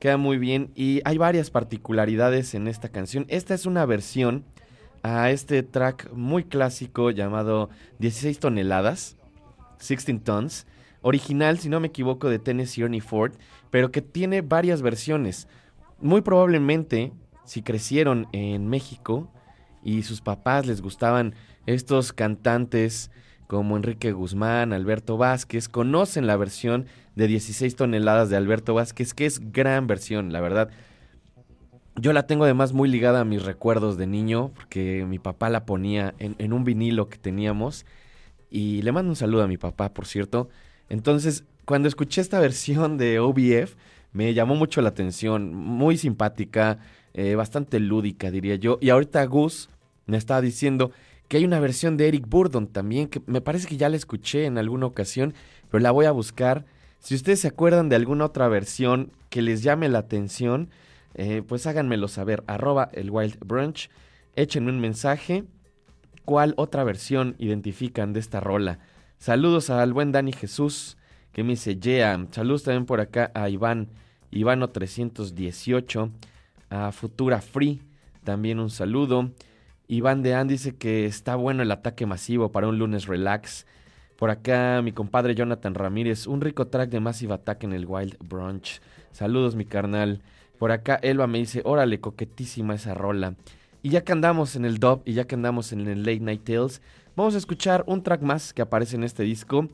Queda 0.00 0.16
muy 0.16 0.38
bien 0.38 0.70
y 0.76 1.00
hay 1.04 1.18
varias 1.18 1.50
particularidades 1.50 2.54
en 2.54 2.68
esta 2.68 2.88
canción. 2.88 3.26
Esta 3.28 3.54
es 3.54 3.66
una 3.66 3.84
versión 3.84 4.44
a 5.02 5.30
este 5.30 5.62
track 5.62 6.12
muy 6.12 6.44
clásico 6.44 7.10
llamado 7.10 7.68
16 7.98 8.38
toneladas, 8.38 9.16
16 9.78 10.22
tons, 10.22 10.66
original, 11.02 11.58
si 11.58 11.68
no 11.68 11.80
me 11.80 11.88
equivoco, 11.88 12.28
de 12.28 12.38
Tennessee 12.38 12.82
Ernie 12.82 13.00
Ford, 13.00 13.32
pero 13.70 13.90
que 13.90 14.02
tiene 14.02 14.40
varias 14.40 14.82
versiones. 14.82 15.48
Muy 16.00 16.20
probablemente, 16.20 17.12
si 17.44 17.62
crecieron 17.62 18.28
en 18.32 18.68
México 18.68 19.28
y 19.82 20.02
sus 20.02 20.20
papás 20.20 20.66
les 20.66 20.80
gustaban 20.80 21.34
estos 21.66 22.12
cantantes 22.12 23.10
como 23.46 23.76
Enrique 23.76 24.12
Guzmán, 24.12 24.72
Alberto 24.72 25.16
Vázquez, 25.16 25.68
conocen 25.68 26.26
la 26.26 26.36
versión 26.36 26.86
de 27.18 27.26
16 27.26 27.74
toneladas 27.74 28.30
de 28.30 28.36
Alberto 28.36 28.74
Vázquez, 28.74 29.12
que 29.12 29.26
es 29.26 29.50
gran 29.50 29.88
versión, 29.88 30.32
la 30.32 30.40
verdad. 30.40 30.70
Yo 31.96 32.12
la 32.12 32.28
tengo 32.28 32.44
además 32.44 32.72
muy 32.72 32.88
ligada 32.88 33.18
a 33.18 33.24
mis 33.24 33.42
recuerdos 33.42 33.98
de 33.98 34.06
niño, 34.06 34.52
porque 34.54 35.04
mi 35.04 35.18
papá 35.18 35.50
la 35.50 35.66
ponía 35.66 36.14
en, 36.20 36.52
un 36.52 36.62
vinilo 36.62 37.08
que 37.08 37.18
teníamos. 37.18 37.86
Y 38.52 38.82
le 38.82 38.92
mando 38.92 39.10
un 39.10 39.16
saludo 39.16 39.42
a 39.42 39.48
mi 39.48 39.56
papá, 39.56 39.92
por 39.92 40.06
cierto. 40.06 40.48
Entonces, 40.88 41.42
cuando 41.64 41.88
escuché 41.88 42.20
esta 42.20 42.38
versión 42.38 42.98
de 42.98 43.18
OBF, 43.18 43.74
me 44.12 44.32
llamó 44.32 44.54
mucho 44.54 44.80
la 44.80 44.90
atención, 44.90 45.52
muy 45.52 45.98
simpática, 45.98 46.78
eh, 47.14 47.34
bastante 47.34 47.80
lúdica, 47.80 48.30
diría 48.30 48.54
yo. 48.54 48.78
Y 48.80 48.90
ahorita 48.90 49.24
Gus 49.24 49.70
me 50.06 50.18
estaba 50.18 50.40
diciendo 50.40 50.92
que 51.26 51.38
hay 51.38 51.44
una 51.44 51.58
versión 51.58 51.96
de 51.96 52.06
Eric 52.06 52.28
Burdon 52.28 52.68
también, 52.68 53.08
que 53.08 53.20
me 53.26 53.40
parece 53.40 53.66
que 53.66 53.76
ya 53.76 53.88
la 53.88 53.96
escuché 53.96 54.44
en 54.44 54.56
alguna 54.56 54.86
ocasión, 54.86 55.34
pero 55.68 55.82
la 55.82 55.90
voy 55.90 56.06
a 56.06 56.12
buscar. 56.12 56.64
Si 56.98 57.14
ustedes 57.14 57.40
se 57.40 57.48
acuerdan 57.48 57.88
de 57.88 57.96
alguna 57.96 58.26
otra 58.26 58.48
versión 58.48 59.12
que 59.30 59.42
les 59.42 59.62
llame 59.62 59.88
la 59.88 60.00
atención, 60.00 60.70
eh, 61.14 61.42
pues 61.46 61.66
háganmelo 61.66 62.08
saber. 62.08 62.44
Arroba 62.46 62.90
el 62.92 63.10
Wild. 63.10 63.38
Échenme 64.36 64.70
un 64.70 64.80
mensaje. 64.80 65.44
¿Cuál 66.24 66.54
otra 66.56 66.84
versión 66.84 67.34
identifican 67.38 68.12
de 68.12 68.20
esta 68.20 68.40
rola? 68.40 68.80
Saludos 69.18 69.70
al 69.70 69.92
buen 69.92 70.12
Dani 70.12 70.32
Jesús, 70.32 70.96
que 71.32 71.42
me 71.42 71.50
dice, 71.50 71.76
yeah. 71.76 72.26
Saludos 72.30 72.64
también 72.64 72.86
por 72.86 73.00
acá 73.00 73.32
a 73.34 73.48
Iván, 73.48 73.88
Ivano 74.30 74.70
318, 74.70 76.10
a 76.70 76.92
Futura 76.92 77.40
Free, 77.40 77.80
también 78.22 78.60
un 78.60 78.70
saludo. 78.70 79.32
Iván 79.88 80.22
de 80.22 80.34
Ann 80.34 80.48
dice 80.48 80.76
que 80.76 81.06
está 81.06 81.34
bueno 81.34 81.62
el 81.62 81.72
ataque 81.72 82.04
masivo 82.04 82.52
para 82.52 82.68
un 82.68 82.78
lunes 82.78 83.06
relax. 83.06 83.66
Por 84.18 84.30
acá 84.30 84.82
mi 84.82 84.90
compadre 84.90 85.36
Jonathan 85.36 85.76
Ramírez, 85.76 86.26
un 86.26 86.40
rico 86.40 86.66
track 86.66 86.90
de 86.90 86.98
Massive 86.98 87.34
Attack 87.34 87.62
en 87.62 87.72
el 87.72 87.86
Wild 87.86 88.16
Brunch. 88.18 88.80
Saludos 89.12 89.54
mi 89.54 89.64
carnal. 89.64 90.22
Por 90.58 90.72
acá 90.72 90.96
Elba 90.96 91.28
me 91.28 91.38
dice, 91.38 91.62
órale, 91.64 92.00
coquetísima 92.00 92.74
esa 92.74 92.94
rola. 92.94 93.36
Y 93.80 93.90
ya 93.90 94.02
que 94.02 94.10
andamos 94.10 94.56
en 94.56 94.64
el 94.64 94.78
dub 94.78 95.02
y 95.04 95.12
ya 95.12 95.28
que 95.28 95.36
andamos 95.36 95.72
en 95.72 95.86
el 95.86 96.02
Late 96.02 96.18
Night 96.18 96.42
Tales, 96.42 96.82
vamos 97.14 97.36
a 97.36 97.38
escuchar 97.38 97.84
un 97.86 98.02
track 98.02 98.22
más 98.22 98.52
que 98.52 98.60
aparece 98.60 98.96
en 98.96 99.04
este 99.04 99.22
disco, 99.22 99.68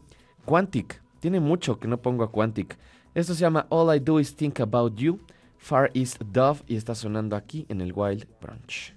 Quantic. 0.45 1.01
Tiene 1.21 1.41
mucho 1.41 1.81
que 1.81 1.89
no 1.89 2.03
pongo 2.03 2.23
a 2.23 2.31
Quantic. 2.31 2.77
Esto 3.15 3.33
se 3.33 3.41
llama 3.41 3.67
All 3.71 3.97
I 3.97 3.99
Do 3.99 4.21
Is 4.21 4.37
Think 4.37 4.61
About 4.61 4.95
You, 4.97 5.21
Far 5.57 5.91
East 5.95 6.21
Dove, 6.21 6.61
y 6.67 6.77
está 6.77 6.95
sonando 6.95 7.35
aquí 7.35 7.65
en 7.71 7.81
el 7.81 7.95
Wild 7.95 8.27
Brunch. 8.43 8.93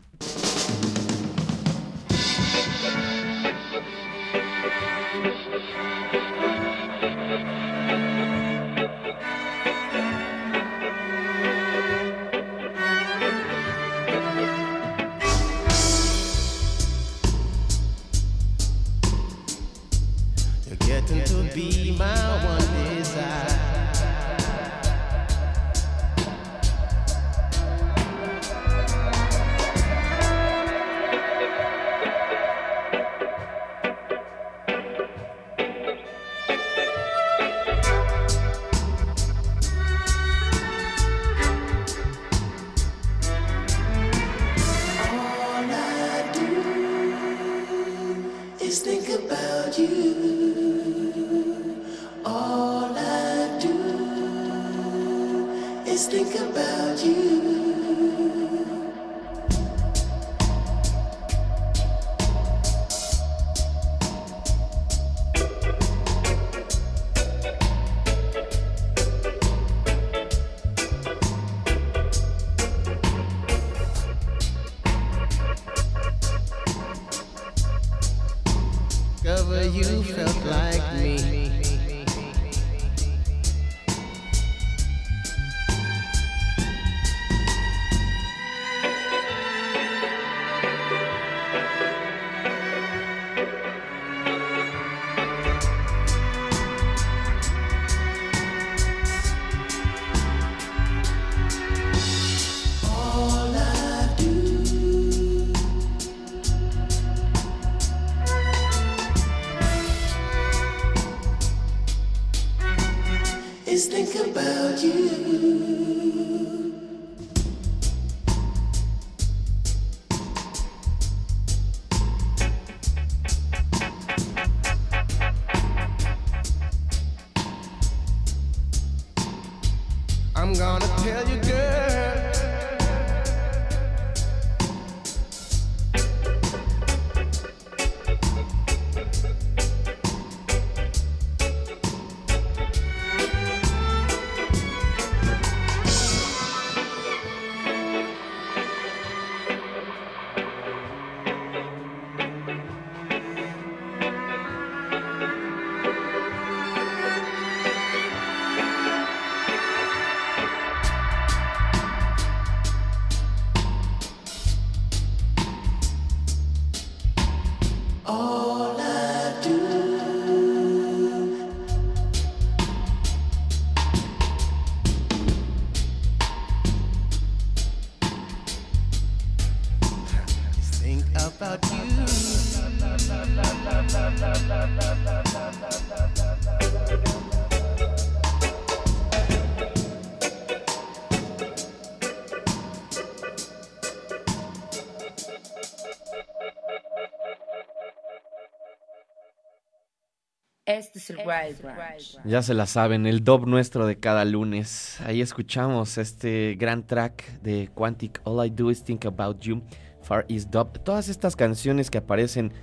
Este 200.77 200.99
es 200.99 201.09
el 201.09 201.17
Wild 201.17 201.59
Branch. 201.63 202.19
Ya 202.23 202.43
se 202.43 202.53
la 202.53 202.67
saben, 202.67 203.07
el 203.07 203.23
dub 203.23 203.47
nuestro 203.47 203.87
de 203.87 203.97
cada 203.97 204.25
lunes. 204.25 205.01
Ahí 205.03 205.21
escuchamos 205.21 205.97
este 205.97 206.55
gran 206.59 206.85
track 206.85 207.41
de 207.41 207.71
Quantic, 207.73 208.21
All 208.25 208.45
I 208.45 208.51
Do 208.51 208.69
Is 208.69 208.83
Think 208.83 209.05
About 209.05 209.39
You, 209.39 209.63
Far 210.03 210.27
East 210.29 210.51
Dub. 210.51 210.77
Todas 210.83 211.09
estas 211.09 211.35
canciones 211.35 211.89
que 211.89 211.97
aparecen 211.97 212.53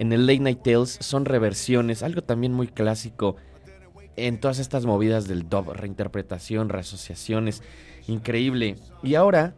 en 0.00 0.12
el 0.12 0.26
Late 0.26 0.40
Night 0.40 0.62
Tales 0.64 0.98
son 1.00 1.24
reversiones, 1.24 2.02
algo 2.02 2.24
también 2.24 2.52
muy 2.52 2.66
clásico 2.66 3.36
en 4.16 4.40
todas 4.40 4.58
estas 4.58 4.84
movidas 4.84 5.28
del 5.28 5.48
dub, 5.48 5.72
reinterpretación, 5.72 6.70
reasociaciones, 6.70 7.62
increíble. 8.08 8.78
Y 9.04 9.14
ahora, 9.14 9.54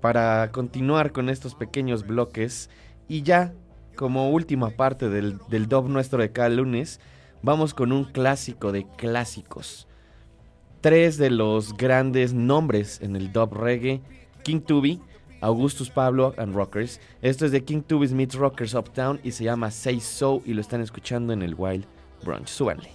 para 0.00 0.50
continuar 0.50 1.12
con 1.12 1.28
estos 1.28 1.54
pequeños 1.54 2.06
bloques 2.06 2.70
y 3.06 3.20
ya 3.20 3.52
como 3.96 4.30
última 4.30 4.70
parte 4.70 5.08
del, 5.08 5.38
del 5.48 5.68
dub 5.68 5.88
nuestro 5.88 6.20
de 6.20 6.32
cada 6.32 6.48
lunes, 6.48 7.00
vamos 7.42 7.74
con 7.74 7.92
un 7.92 8.04
clásico 8.04 8.72
de 8.72 8.86
clásicos. 8.96 9.86
Tres 10.80 11.16
de 11.18 11.30
los 11.30 11.76
grandes 11.76 12.34
nombres 12.34 13.00
en 13.02 13.16
el 13.16 13.32
dub 13.32 13.54
reggae, 13.54 14.02
King 14.42 14.60
Tubi, 14.60 15.00
Augustus 15.40 15.90
Pablo 15.90 16.34
and 16.38 16.54
Rockers. 16.54 17.00
Esto 17.20 17.44
es 17.44 17.52
de 17.52 17.64
King 17.64 17.82
Tubi's 17.82 18.12
Meets 18.12 18.36
Rockers 18.36 18.74
Uptown 18.74 19.20
y 19.22 19.32
se 19.32 19.44
llama 19.44 19.70
Say 19.70 20.00
So 20.00 20.40
y 20.46 20.54
lo 20.54 20.60
están 20.60 20.80
escuchando 20.80 21.32
en 21.32 21.42
el 21.42 21.54
Wild 21.56 21.84
Brunch. 22.24 22.48
Súbanle. 22.48 22.90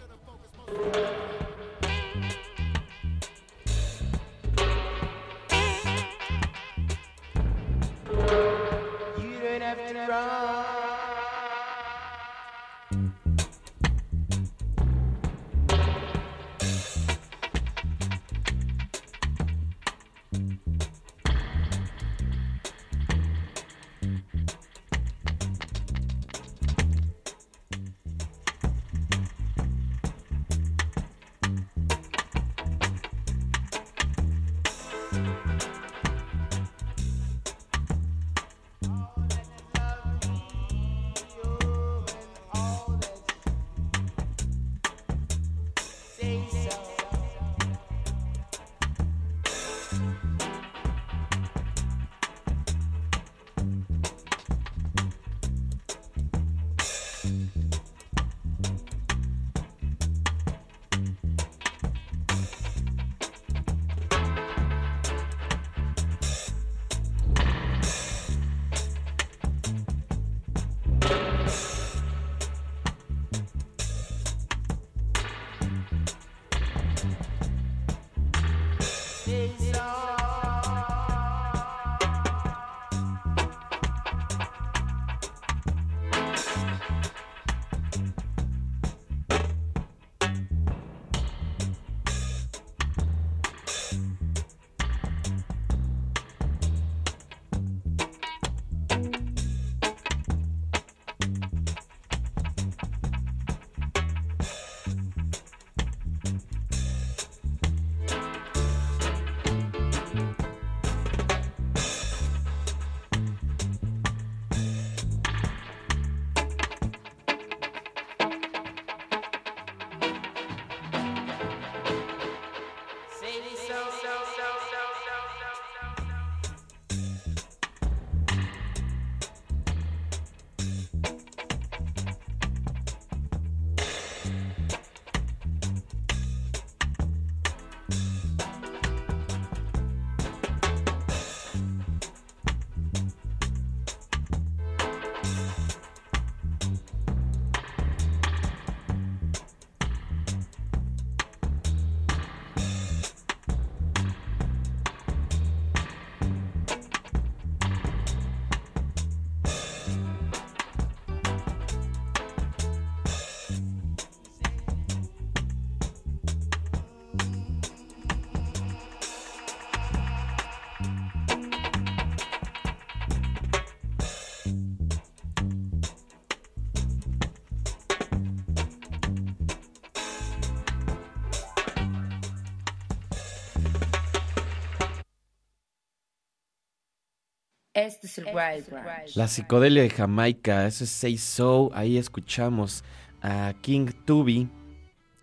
Este 187.78 188.08
es 188.08 188.18
el 188.18 188.26
Wild 188.26 188.72
Branch. 188.72 189.16
La 189.16 189.28
psicodelia 189.28 189.84
de 189.84 189.92
Jamaica, 189.92 190.66
eso 190.66 190.84
es 190.84 190.90
Say 190.90 191.16
So. 191.20 191.70
Ahí 191.76 192.00
escuchamos 192.00 192.84
a 193.22 193.54
King 193.62 193.90
Tubi, 194.04 194.50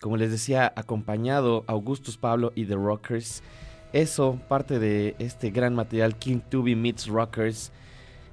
como 0.01 0.17
les 0.17 0.31
decía, 0.31 0.73
acompañado 0.77 1.65
Augustus 1.67 2.17
Pablo 2.17 2.53
y 2.55 2.67
The 2.67 2.77
Rockers. 2.77 3.43
Eso, 3.93 4.39
parte 4.47 4.79
de 4.79 5.17
este 5.19 5.51
gran 5.51 5.75
material 5.75 6.17
King 6.17 6.39
Tubi 6.49 6.77
Meets 6.77 7.09
Rockers. 7.09 7.73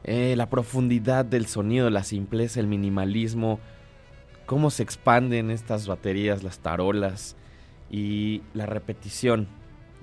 Eh, 0.04 0.36
la 0.38 0.52
profundidad 0.52 1.26
del 1.26 1.48
sonido, 1.48 1.90
la 1.90 2.04
simpleza, 2.04 2.60
el 2.60 2.68
minimalismo, 2.68 3.60
cómo 4.46 4.70
se 4.70 4.84
expanden 4.84 5.50
estas 5.50 5.88
baterías, 5.88 6.44
las 6.44 6.60
tarolas 6.60 7.36
y 7.90 8.44
la 8.54 8.68
repetición 8.68 9.48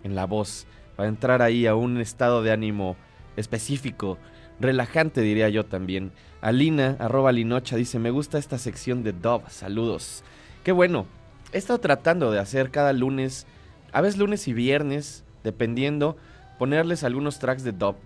en 0.03 0.17
la 0.17 0.25
voz 0.25 0.67
para 0.97 1.09
entrar 1.09 1.41
ahí 1.41 1.69
a 1.69 1.77
un 1.77 2.01
estado 2.01 2.43
de 2.43 2.51
ánimo 2.51 2.97
específico, 3.39 4.19
relajante 4.61 5.21
diría 5.21 5.49
yo 5.49 5.65
también. 5.65 6.13
Alina, 6.41 6.97
arroba 6.99 7.33
Linocha, 7.33 7.77
dice, 7.77 7.99
me 7.99 8.11
gusta 8.11 8.39
esta 8.39 8.59
sección 8.59 9.03
de 9.03 9.13
Dove, 9.13 9.45
saludos. 9.49 10.25
Qué 10.65 10.73
bueno, 10.73 11.07
he 11.53 11.59
estado 11.59 11.81
tratando 11.81 12.31
de 12.31 12.39
hacer 12.39 12.71
cada 12.71 12.93
lunes, 12.93 13.47
a 13.93 14.01
veces 14.01 14.19
lunes 14.19 14.47
y 14.49 14.53
viernes, 14.53 15.25
dependiendo, 15.45 16.17
ponerles 16.59 17.05
algunos 17.05 17.39
tracks 17.39 17.65
de 17.65 17.73
Dove, 17.73 17.99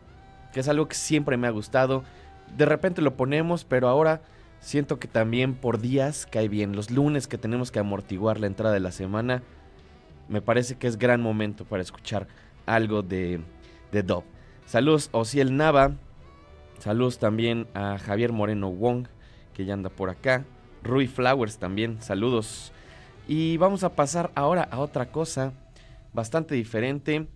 que 0.53 0.61
es 0.61 0.68
algo 0.68 0.89
que 0.89 0.95
siempre 0.95 1.37
me 1.37 1.47
ha 1.47 1.51
gustado. 1.51 2.05
De 2.57 2.66
repente 2.66 3.03
lo 3.03 3.16
ponemos, 3.16 3.64
pero 3.64 3.89
ahora 3.89 4.22
siento 4.61 4.99
que 4.99 5.09
también 5.09 5.55
por 5.55 5.80
días 5.80 6.26
cae 6.30 6.49
bien. 6.49 6.76
Los 6.76 6.91
lunes 6.91 7.26
que 7.26 7.39
tenemos 7.39 7.70
que 7.70 7.80
amortiguar 7.80 8.39
la 8.39 8.47
entrada 8.47 8.74
de 8.74 8.80
la 8.80 8.93
semana, 8.93 9.43
me 10.28 10.41
parece 10.41 10.76
que 10.76 10.87
es 10.87 10.99
gran 10.99 11.20
momento 11.20 11.64
para 11.64 11.83
escuchar 11.83 12.28
algo 12.66 13.03
de, 13.03 13.41
de. 13.91 14.22
Saludos 14.67 15.09
Ociel 15.13 15.57
Nava. 15.57 15.93
Saludos 16.79 17.19
también 17.19 17.69
a 17.75 17.99
Javier 17.99 18.33
Moreno 18.33 18.71
Wong, 18.71 19.07
que 19.55 19.65
ya 19.65 19.75
anda 19.75 19.91
por 19.91 20.11
acá. 20.11 20.45
Rui 20.83 21.07
Flowers 21.07 21.59
también, 21.59 22.01
saludos. 22.01 22.73
Y 23.29 23.57
vamos 23.57 23.85
a 23.85 23.95
pasar 23.95 24.33
ahora 24.35 24.63
a 24.63 24.79
otra 24.79 25.13
cosa 25.13 25.53
bastante 26.13 26.55
diferente. 26.55 27.29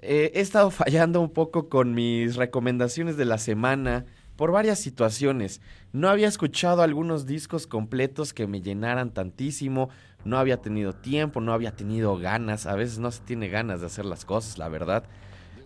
Eh, 0.00 0.32
he 0.34 0.40
estado 0.40 0.70
fallando 0.72 1.20
un 1.20 1.30
poco 1.30 1.68
con 1.68 1.94
mis 1.94 2.36
recomendaciones 2.36 3.16
de 3.16 3.24
la 3.24 3.38
semana 3.38 4.04
por 4.36 4.50
varias 4.52 4.78
situaciones. 4.78 5.60
No 5.92 6.08
había 6.08 6.28
escuchado 6.28 6.82
algunos 6.82 7.26
discos 7.26 7.66
completos 7.66 8.32
que 8.32 8.46
me 8.46 8.60
llenaran 8.60 9.12
tantísimo. 9.12 9.90
No 10.24 10.38
había 10.38 10.58
tenido 10.58 10.92
tiempo, 10.92 11.40
no 11.40 11.52
había 11.52 11.76
tenido 11.76 12.16
ganas. 12.16 12.66
A 12.66 12.74
veces 12.74 12.98
no 12.98 13.10
se 13.10 13.22
tiene 13.22 13.48
ganas 13.48 13.80
de 13.80 13.86
hacer 13.86 14.04
las 14.04 14.24
cosas, 14.24 14.58
la 14.58 14.68
verdad. 14.68 15.04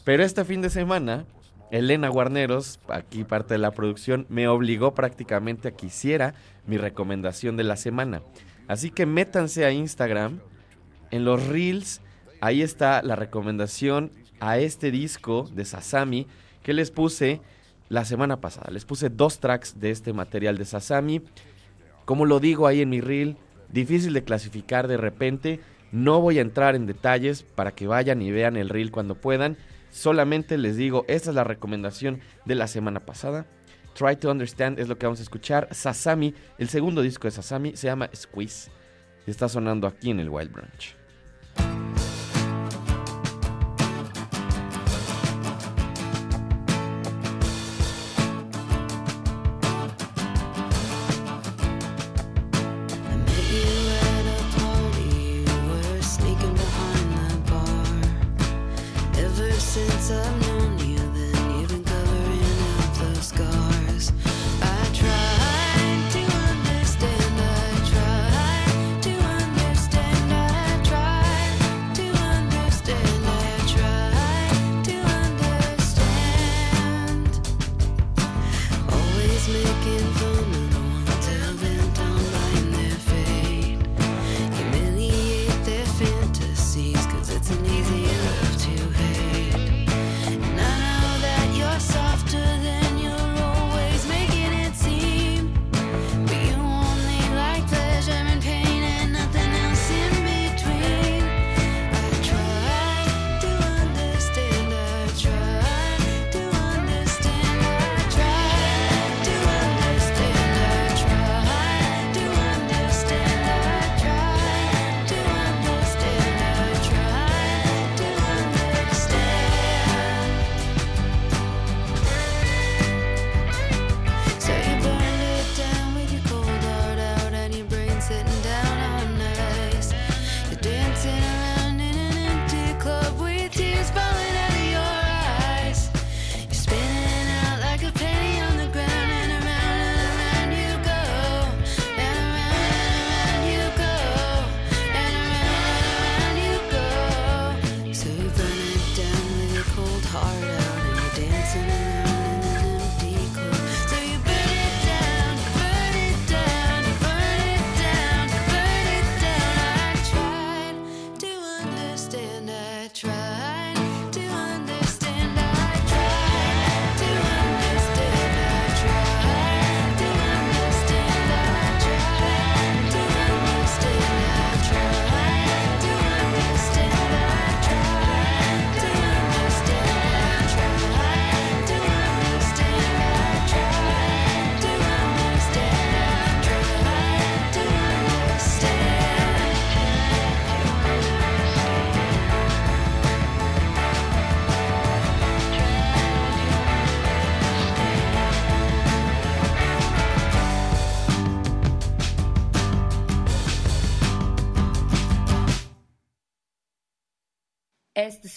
Pero 0.07 0.22
este 0.22 0.44
fin 0.44 0.62
de 0.62 0.70
semana, 0.70 1.24
Elena 1.72 2.09
Guarneros, 2.09 2.78
aquí 2.86 3.24
parte 3.24 3.54
de 3.54 3.59
la 3.59 3.72
producción, 3.72 4.24
me 4.28 4.46
obligó 4.46 4.94
prácticamente 4.94 5.66
a 5.66 5.70
que 5.72 5.86
hiciera 5.86 6.34
mi 6.64 6.78
recomendación 6.78 7.57
de 7.57 7.64
la 7.64 7.74
semana. 7.74 8.22
Así 8.68 8.92
que 8.92 9.04
métanse 9.04 9.64
a 9.64 9.72
Instagram, 9.72 10.38
en 11.11 11.24
los 11.24 11.48
reels, 11.48 12.02
ahí 12.40 12.62
está 12.62 13.02
la 13.02 13.16
recomendación 13.16 14.12
a 14.38 14.59
este 14.59 14.92
disco 14.92 15.50
de 15.52 15.64
Sasami 15.64 16.28
que 16.62 16.72
les 16.72 16.92
puse 16.92 17.40
la 17.88 18.04
semana 18.04 18.40
pasada. 18.40 18.70
Les 18.70 18.84
puse 18.84 19.11
dos 19.11 19.40
tracks 19.40 19.80
de 19.80 19.90
este 19.90 20.12
material 20.12 20.57
de 20.57 20.66
Sasami. 20.66 21.22
Como 22.04 22.26
lo 22.26 22.38
digo 22.38 22.68
ahí 22.68 22.80
en 22.80 22.90
mi 22.90 23.00
reel, 23.00 23.38
difícil 23.70 24.12
de 24.12 24.22
clasificar 24.22 24.86
de 24.86 24.98
repente. 24.98 25.59
No 25.90 26.20
voy 26.20 26.38
a 26.38 26.42
entrar 26.42 26.76
en 26.76 26.86
detalles 26.86 27.42
para 27.42 27.72
que 27.72 27.88
vayan 27.88 28.22
y 28.22 28.30
vean 28.30 28.57
el 28.57 28.68
reel 28.68 28.92
cuando 28.92 29.16
puedan. 29.16 29.57
Solamente 29.97 30.59
les 30.59 30.76
digo, 30.76 31.07
esta 31.09 31.30
es 31.30 31.34
la 31.34 31.42
recomendación 31.42 32.20
de 32.44 32.55
la 32.55 32.68
semana 32.68 33.07
pasada. 33.07 33.47
Try 33.94 34.16
to 34.16 34.30
Understand 34.30 34.78
es 34.78 34.88
lo 34.88 34.99
que 34.99 35.07
vamos 35.07 35.20
a 35.20 35.22
escuchar. 35.22 35.68
Sasami, 35.70 36.34
el 36.59 36.68
segundo 36.68 37.01
disco 37.01 37.26
de 37.26 37.30
Sasami, 37.30 37.74
se 37.76 37.86
llama 37.86 38.11
Squeeze. 38.14 38.70
Está 39.26 39.49
sonando 39.49 39.86
aquí 39.86 40.11
en 40.11 40.20
el 40.20 40.28
Wild 40.28 40.53
Branch. 40.53 41.86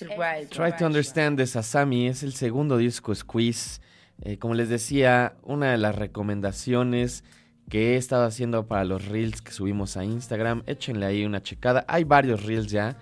Wild 0.07 0.49
Try 0.49 0.75
to 0.77 0.85
Understand 0.85 1.37
de 1.37 1.47
Sasami 1.47 2.07
es 2.07 2.23
el 2.23 2.33
segundo 2.33 2.77
disco 2.77 3.13
Squeeze. 3.13 3.81
Eh, 4.21 4.37
como 4.37 4.53
les 4.53 4.69
decía, 4.69 5.35
una 5.43 5.71
de 5.71 5.77
las 5.77 5.95
recomendaciones 5.95 7.23
que 7.69 7.93
he 7.93 7.97
estado 7.97 8.25
haciendo 8.25 8.67
para 8.67 8.83
los 8.85 9.05
reels 9.05 9.41
que 9.41 9.51
subimos 9.51 9.97
a 9.97 10.03
Instagram, 10.03 10.63
échenle 10.65 11.05
ahí 11.05 11.25
una 11.25 11.41
checada. 11.41 11.85
Hay 11.87 12.03
varios 12.03 12.45
reels 12.45 12.67
ya. 12.67 12.97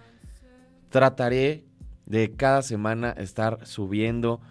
Trataré 0.89 1.66
de 2.06 2.36
cada 2.36 2.62
semana 2.62 3.12
estar 3.12 3.66
subiendo 3.66 4.41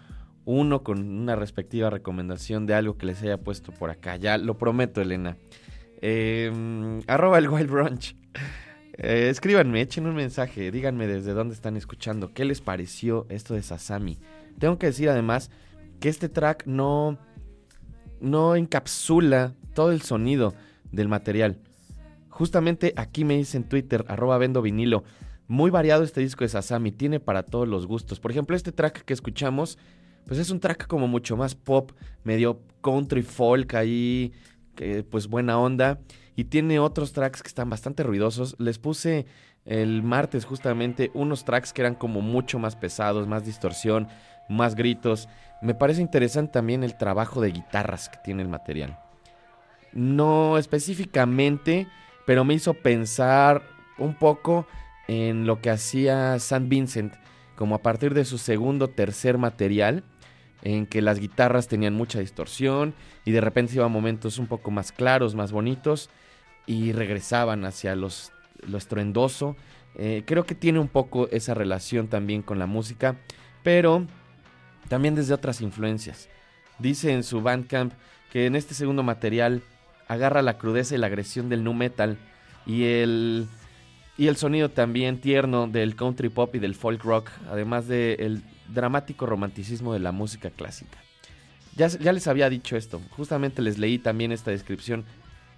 uno 0.45 0.83
con 0.83 0.99
una 0.99 1.35
respectiva 1.35 1.89
recomendación 1.89 2.65
de 2.65 2.75
algo 2.75 2.97
que 2.97 3.05
les 3.05 3.21
haya 3.21 3.37
puesto 3.37 3.71
por 3.71 3.89
acá. 3.89 4.15
Ya 4.15 4.37
lo 4.37 4.57
prometo, 4.57 5.01
Elena. 5.01 5.37
Eh, 6.01 7.01
arroba 7.07 7.37
el 7.37 7.49
Wild 7.49 7.69
Brunch. 7.69 8.15
Eh, 8.99 9.29
escríbanme, 9.29 9.81
echen 9.81 10.07
un 10.07 10.15
mensaje, 10.15 10.71
díganme 10.71 11.05
desde 11.05 11.33
dónde 11.33 11.53
están 11.53 11.77
escuchando, 11.77 12.33
qué 12.33 12.45
les 12.45 12.61
pareció 12.61 13.27
esto 13.29 13.53
de 13.53 13.61
Sasami. 13.61 14.17
Tengo 14.57 14.79
que 14.79 14.87
decir 14.87 15.09
además 15.09 15.51
que 15.99 16.09
este 16.09 16.29
track 16.29 16.65
no, 16.65 17.19
no 18.19 18.55
encapsula 18.55 19.53
todo 19.75 19.91
el 19.91 20.01
sonido 20.01 20.55
del 20.91 21.09
material. 21.09 21.59
Justamente 22.29 22.93
aquí 22.95 23.23
me 23.23 23.37
dice 23.37 23.57
en 23.57 23.65
Twitter, 23.65 24.03
arroba 24.07 24.39
vendo 24.39 24.63
vinilo, 24.63 25.03
muy 25.47 25.69
variado 25.69 26.03
este 26.03 26.21
disco 26.21 26.43
de 26.43 26.49
Sasami, 26.49 26.91
tiene 26.91 27.19
para 27.19 27.43
todos 27.43 27.67
los 27.67 27.85
gustos. 27.85 28.19
Por 28.19 28.31
ejemplo, 28.31 28.55
este 28.55 28.71
track 28.71 29.03
que 29.05 29.13
escuchamos, 29.13 29.77
pues 30.25 30.39
es 30.39 30.49
un 30.49 30.59
track 30.59 30.87
como 30.87 31.07
mucho 31.07 31.37
más 31.37 31.53
pop, 31.53 31.91
medio 32.23 32.61
country 32.81 33.21
folk 33.21 33.75
ahí, 33.75 34.33
pues 35.11 35.27
buena 35.27 35.59
onda. 35.59 35.99
Y 36.37 36.45
tiene 36.45 36.77
otros 36.77 37.13
tracks 37.13 37.41
que 37.41 37.47
están 37.47 37.67
bastante 37.71 38.03
ruidosos. 38.03 38.55
Les 38.59 38.77
puse 38.77 39.25
el 39.65 40.03
martes 40.03 40.45
justamente 40.45 41.09
unos 41.15 41.43
tracks 41.43 41.73
que 41.73 41.81
eran 41.81 41.95
como 41.95 42.21
mucho 42.21 42.59
más 42.59 42.75
pesados, 42.75 43.27
más 43.27 43.43
distorsión, 43.43 44.07
más 44.47 44.75
gritos. 44.75 45.27
Me 45.63 45.73
parece 45.73 46.03
interesante 46.03 46.53
también 46.53 46.83
el 46.83 46.95
trabajo 46.95 47.41
de 47.41 47.51
guitarras 47.51 48.07
que 48.07 48.19
tiene 48.23 48.43
el 48.43 48.49
material. 48.49 48.99
No 49.93 50.59
específicamente, 50.59 51.87
pero 52.27 52.45
me 52.45 52.53
hizo 52.53 52.75
pensar 52.75 53.63
un 53.97 54.13
poco 54.13 54.67
en 55.07 55.47
lo 55.47 55.59
que 55.59 55.71
hacía 55.71 56.37
San 56.37 56.69
Vincent, 56.69 57.15
como 57.55 57.73
a 57.73 57.81
partir 57.81 58.13
de 58.13 58.25
su 58.25 58.37
segundo 58.37 58.89
tercer 58.89 59.39
material, 59.39 60.03
en 60.61 60.85
que 60.85 61.01
las 61.01 61.19
guitarras 61.19 61.67
tenían 61.67 61.95
mucha 61.95 62.19
distorsión 62.19 62.93
y 63.25 63.31
de 63.31 63.41
repente 63.41 63.71
se 63.71 63.79
iban 63.79 63.91
momentos 63.91 64.37
un 64.37 64.45
poco 64.45 64.69
más 64.69 64.91
claros, 64.91 65.33
más 65.33 65.51
bonitos 65.51 66.11
y 66.67 66.91
regresaban 66.91 67.65
hacia 67.65 67.95
los, 67.95 68.31
lo 68.67 68.77
estruendoso. 68.77 69.55
Eh, 69.95 70.21
creo 70.27 70.45
que 70.45 70.53
tiene 70.53 70.77
un 70.77 70.89
poco 70.89 71.27
esa 71.29 71.55
relación 71.55 72.07
también 72.07 72.43
con 72.43 72.59
la 72.59 72.67
música, 72.67 73.15
pero 73.63 74.05
también 74.89 75.15
desde 75.15 75.33
otras 75.33 75.61
influencias. 75.61 76.29
Dice 76.77 77.13
en 77.13 77.23
su 77.23 77.41
Bandcamp 77.41 77.93
que 78.31 78.45
en 78.45 78.55
este 78.55 78.75
segundo 78.75 79.01
material 79.01 79.63
agarra 80.07 80.41
la 80.41 80.57
crudeza 80.57 80.93
y 80.93 80.99
la 80.99 81.07
agresión 81.07 81.49
del 81.49 81.63
nu 81.63 81.73
metal 81.73 82.17
y 82.65 82.83
el, 82.83 83.47
y 84.17 84.27
el 84.27 84.35
sonido 84.35 84.69
también 84.69 85.19
tierno 85.19 85.67
del 85.67 85.95
country 85.95 86.29
pop 86.29 86.53
y 86.55 86.59
del 86.59 86.75
folk 86.75 87.03
rock, 87.03 87.29
además 87.49 87.87
del 87.87 88.43
dramático 88.67 89.25
romanticismo 89.25 89.93
de 89.93 89.99
la 89.99 90.11
música 90.11 90.49
clásica. 90.49 90.99
Ya, 91.75 91.87
ya 91.87 92.11
les 92.11 92.27
había 92.27 92.49
dicho 92.49 92.75
esto, 92.75 93.01
justamente 93.11 93.61
les 93.61 93.77
leí 93.77 93.99
también 93.99 94.31
esta 94.31 94.51
descripción 94.51 95.05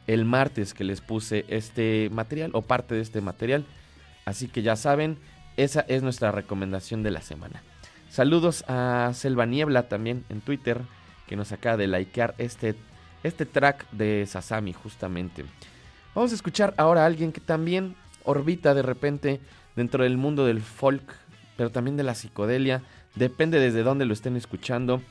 el 0.09 0.25
martes 0.25 0.73
que 0.73 0.83
les 0.83 1.01
puse 1.01 1.45
este 1.49 2.09
material 2.11 2.49
o 2.53 2.63
parte 2.63 2.95
de 2.95 3.01
este 3.01 3.21
material. 3.21 3.63
Así 4.25 4.47
que 4.47 4.63
ya 4.63 4.75
saben, 4.75 5.19
esa 5.55 5.81
es 5.81 6.01
nuestra 6.01 6.31
recomendación 6.31 7.03
de 7.03 7.11
la 7.11 7.21
semana. 7.21 7.61
Saludos 8.09 8.65
a 8.67 9.11
Selva 9.13 9.45
Niebla 9.45 9.87
también 9.87 10.25
en 10.29 10.41
Twitter, 10.41 10.81
que 11.27 11.35
nos 11.35 11.51
acaba 11.51 11.77
de 11.77 11.85
likear 11.85 12.33
este, 12.39 12.73
este 13.21 13.45
track 13.45 13.87
de 13.91 14.25
Sasami 14.25 14.73
justamente. 14.73 15.45
Vamos 16.15 16.31
a 16.31 16.35
escuchar 16.35 16.73
ahora 16.77 17.03
a 17.03 17.05
alguien 17.05 17.31
que 17.31 17.39
también 17.39 17.95
orbita 18.23 18.73
de 18.73 18.81
repente 18.81 19.39
dentro 19.75 20.03
del 20.03 20.17
mundo 20.17 20.43
del 20.43 20.61
folk, 20.61 21.03
pero 21.55 21.69
también 21.69 21.97
de 21.97 22.03
la 22.03 22.15
psicodelia. 22.15 22.81
Depende 23.13 23.59
desde 23.59 23.83
dónde 23.83 24.05
lo 24.05 24.13
estén 24.13 24.35
escuchando. 24.35 25.03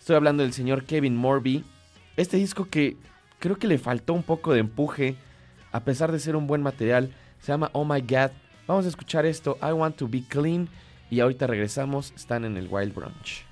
Estoy 0.00 0.16
hablando 0.16 0.42
del 0.42 0.52
señor 0.52 0.86
Kevin 0.86 1.14
Morby. 1.14 1.64
Este 2.16 2.36
disco 2.36 2.64
que 2.68 2.96
creo 3.40 3.56
que 3.56 3.66
le 3.66 3.78
faltó 3.78 4.12
un 4.12 4.22
poco 4.22 4.52
de 4.52 4.60
empuje, 4.60 5.16
a 5.72 5.80
pesar 5.80 6.12
de 6.12 6.20
ser 6.20 6.36
un 6.36 6.46
buen 6.46 6.62
material. 6.62 7.12
Se 7.40 7.50
llama 7.50 7.70
Oh 7.72 7.84
My 7.84 8.00
God. 8.00 8.30
Vamos 8.68 8.84
a 8.84 8.88
escuchar 8.88 9.26
esto, 9.26 9.58
I 9.60 9.72
Want 9.72 9.96
to 9.96 10.06
Be 10.06 10.22
Clean. 10.28 10.68
Y 11.10 11.18
ahorita 11.18 11.48
regresamos, 11.48 12.12
están 12.14 12.44
en 12.44 12.56
el 12.56 12.68
Wild 12.70 12.94
Brunch. 12.94 13.44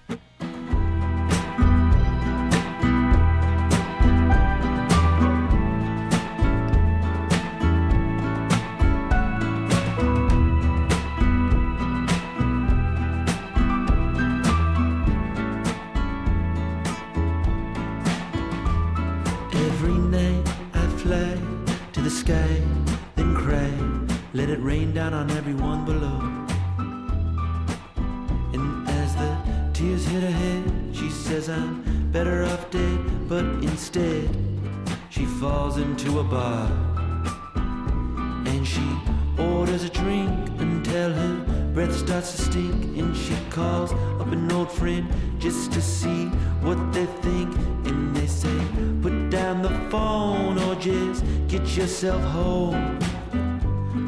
Get 51.58 51.76
yourself 51.76 52.22
home. 52.22 52.98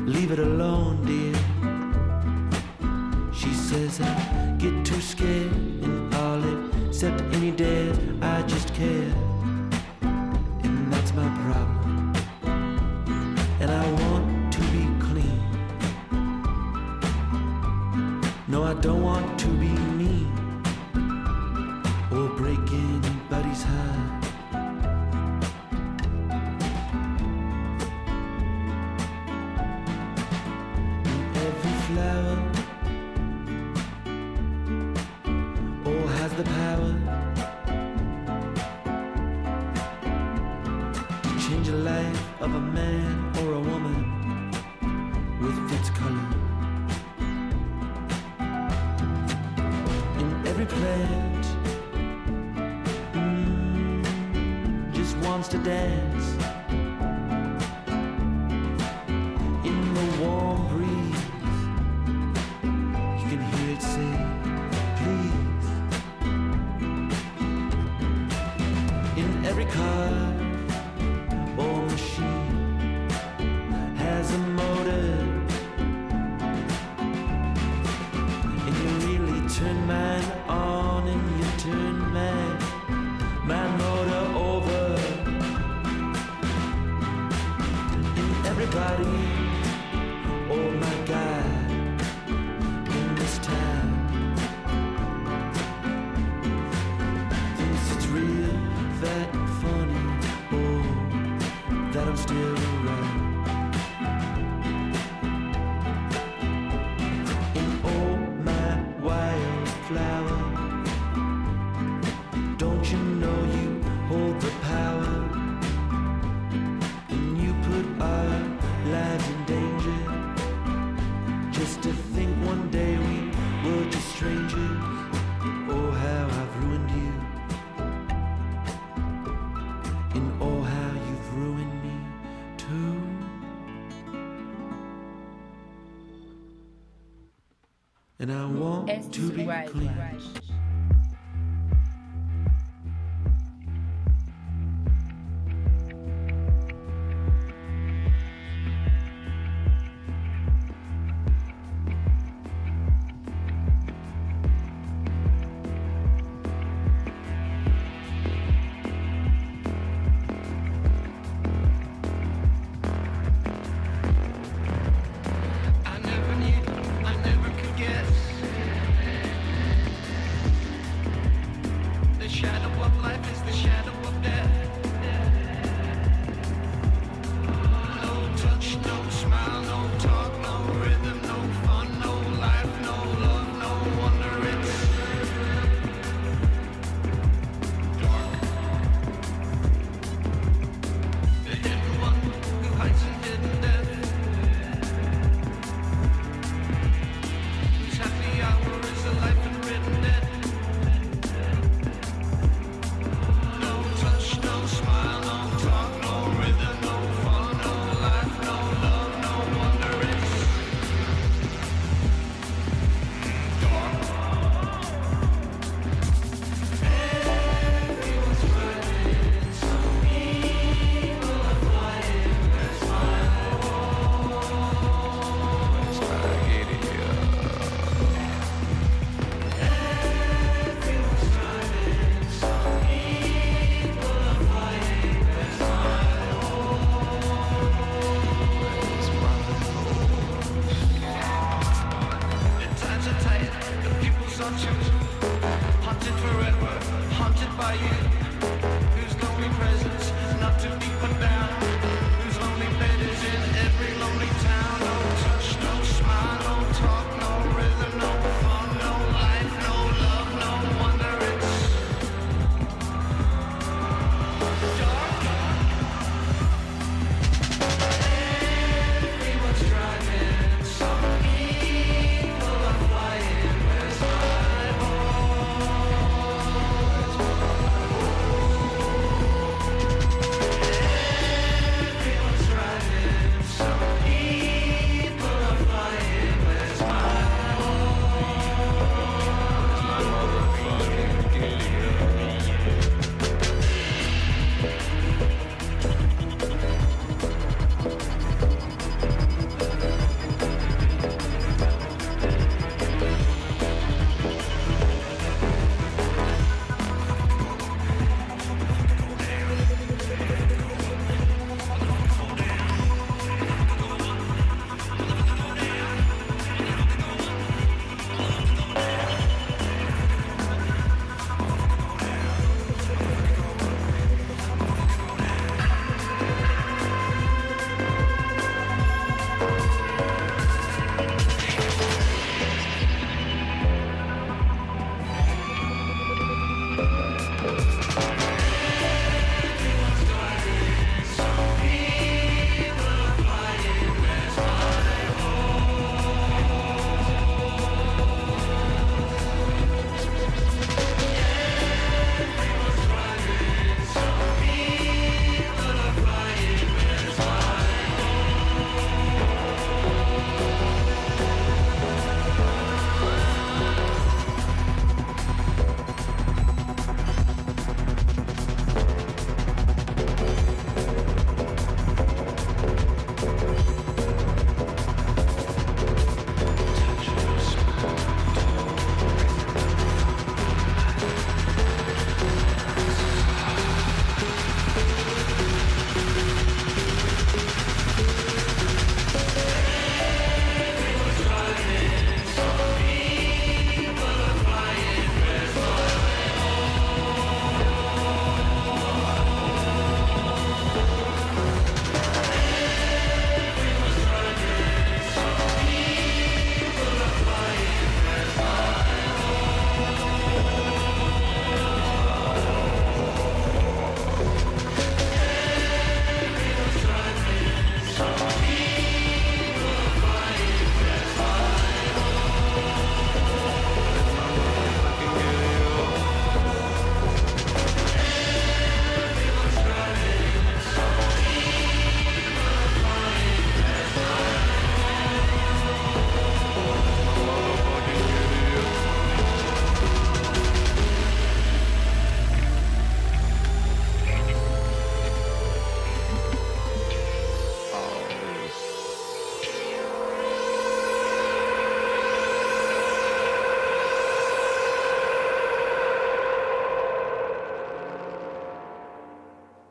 Leave 0.06 0.30
it 0.30 0.38
alone, 0.38 1.04
dear. 1.04 1.34
She 3.32 3.52
says 3.54 4.00
I 4.00 4.54
get 4.58 4.84
too 4.84 5.00
scared 5.00 5.52
and 5.82 6.14
all 6.14 6.42
except 6.86 7.20
any 7.34 7.50
dare 7.50 7.92
I 8.22 8.42
just 8.42 8.72
care. 8.74 9.29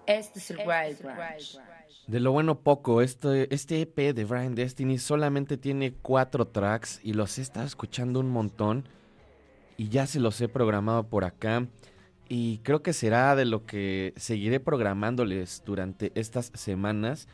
Este 0.10 0.40
es 0.40 0.50
el 0.50 0.58
Wild 0.58 1.04
Branch. 1.04 1.60
De 2.08 2.20
lo 2.20 2.32
bueno 2.32 2.62
poco, 2.62 3.04
este, 3.04 3.54
este 3.54 3.82
EP 3.82 4.16
de 4.16 4.26
Brian 4.26 4.56
Destiny 4.56 4.98
solamente 4.98 5.56
tiene 5.56 5.94
cuatro 5.94 6.48
tracks 6.48 7.00
y 7.04 7.14
los 7.14 7.38
he 7.38 7.44
estado 7.44 7.68
escuchando 7.68 8.20
un 8.20 8.32
montón 8.32 8.90
y 9.78 9.90
ya 9.90 10.08
se 10.08 10.20
los 10.20 10.42
he 10.42 10.48
programado 10.48 11.04
por 11.04 11.26
acá 11.26 11.68
y 12.28 12.58
creo 12.64 12.82
que 12.82 12.94
será 12.94 13.36
de 13.36 13.46
lo 13.46 13.68
que 13.68 14.16
seguiré 14.18 14.60
programándoles 14.60 15.62
durante 15.64 16.12
estas 16.16 16.52
semanas 16.56 17.28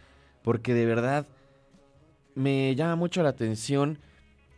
porque 0.43 0.73
de 0.73 0.85
verdad 0.85 1.25
me 2.35 2.75
llama 2.75 2.97
mucho 2.97 3.23
la 3.23 3.29
atención 3.29 3.99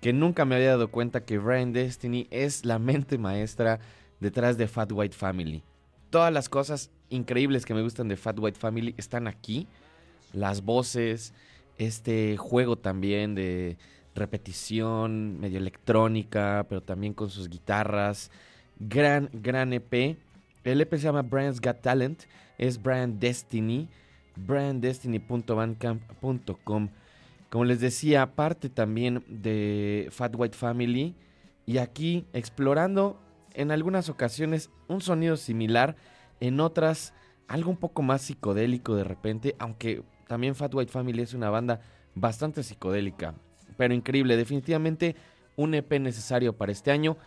que 0.01 0.11
nunca 0.11 0.43
me 0.43 0.55
había 0.55 0.69
dado 0.69 0.89
cuenta 0.89 1.23
que 1.23 1.37
Brian 1.37 1.71
Destiny 1.71 2.27
es 2.31 2.65
la 2.65 2.79
mente 2.79 3.19
maestra 3.19 3.79
detrás 4.19 4.57
de 4.57 4.67
Fat 4.67 4.91
White 4.91 5.15
Family. 5.15 5.63
Todas 6.09 6.33
las 6.33 6.49
cosas 6.49 6.89
increíbles 7.09 7.65
que 7.65 7.73
me 7.73 7.81
gustan 7.81 8.07
de 8.07 8.15
Fat 8.17 8.37
White 8.39 8.59
Family 8.59 8.93
están 8.97 9.27
aquí. 9.27 9.67
Las 10.33 10.63
voces, 10.63 11.33
este 11.77 12.37
juego 12.37 12.77
también 12.77 13.35
de 13.35 13.77
repetición, 14.15 15.39
medio 15.39 15.59
electrónica, 15.59 16.65
pero 16.67 16.81
también 16.81 17.13
con 17.13 17.29
sus 17.29 17.49
guitarras. 17.49 18.31
Gran, 18.79 19.29
gran 19.33 19.73
EP. 19.73 20.17
El 20.63 20.81
EP 20.81 20.91
se 20.91 21.03
llama 21.03 21.21
Brian's 21.21 21.61
Got 21.61 21.81
Talent. 21.81 22.23
Es 22.57 22.81
Brian 22.81 23.19
Destiny. 23.19 23.87
BrianDestiny.bandcamp.com. 24.35 26.89
Como 27.49 27.65
les 27.65 27.79
decía, 27.79 28.35
parte 28.35 28.69
también 28.69 29.23
de 29.27 30.09
Fat 30.11 30.35
White 30.35 30.57
Family. 30.57 31.15
Y 31.65 31.79
aquí 31.79 32.25
explorando 32.33 33.19
en 33.53 33.71
algunas 33.71 34.09
ocasiones 34.09 34.69
un 34.87 35.01
sonido 35.01 35.37
similar, 35.37 35.95
en 36.39 36.59
otras 36.59 37.13
algo 37.47 37.69
un 37.69 37.77
poco 37.77 38.01
más 38.01 38.21
psicodélico 38.23 38.95
de 38.95 39.03
repente, 39.03 39.55
aunque 39.59 40.03
también 40.27 40.55
Fat 40.55 40.73
White 40.73 40.91
Family 40.91 41.21
es 41.21 41.33
una 41.33 41.49
banda 41.49 41.79
bastante 42.15 42.63
psicodélica, 42.63 43.35
pero 43.77 43.93
increíble, 43.93 44.35
definitivamente 44.37 45.15
un 45.55 45.73
EP 45.73 45.99
necesario 45.99 46.53
para 46.53 46.71
este 46.71 46.91
año. 46.91 47.17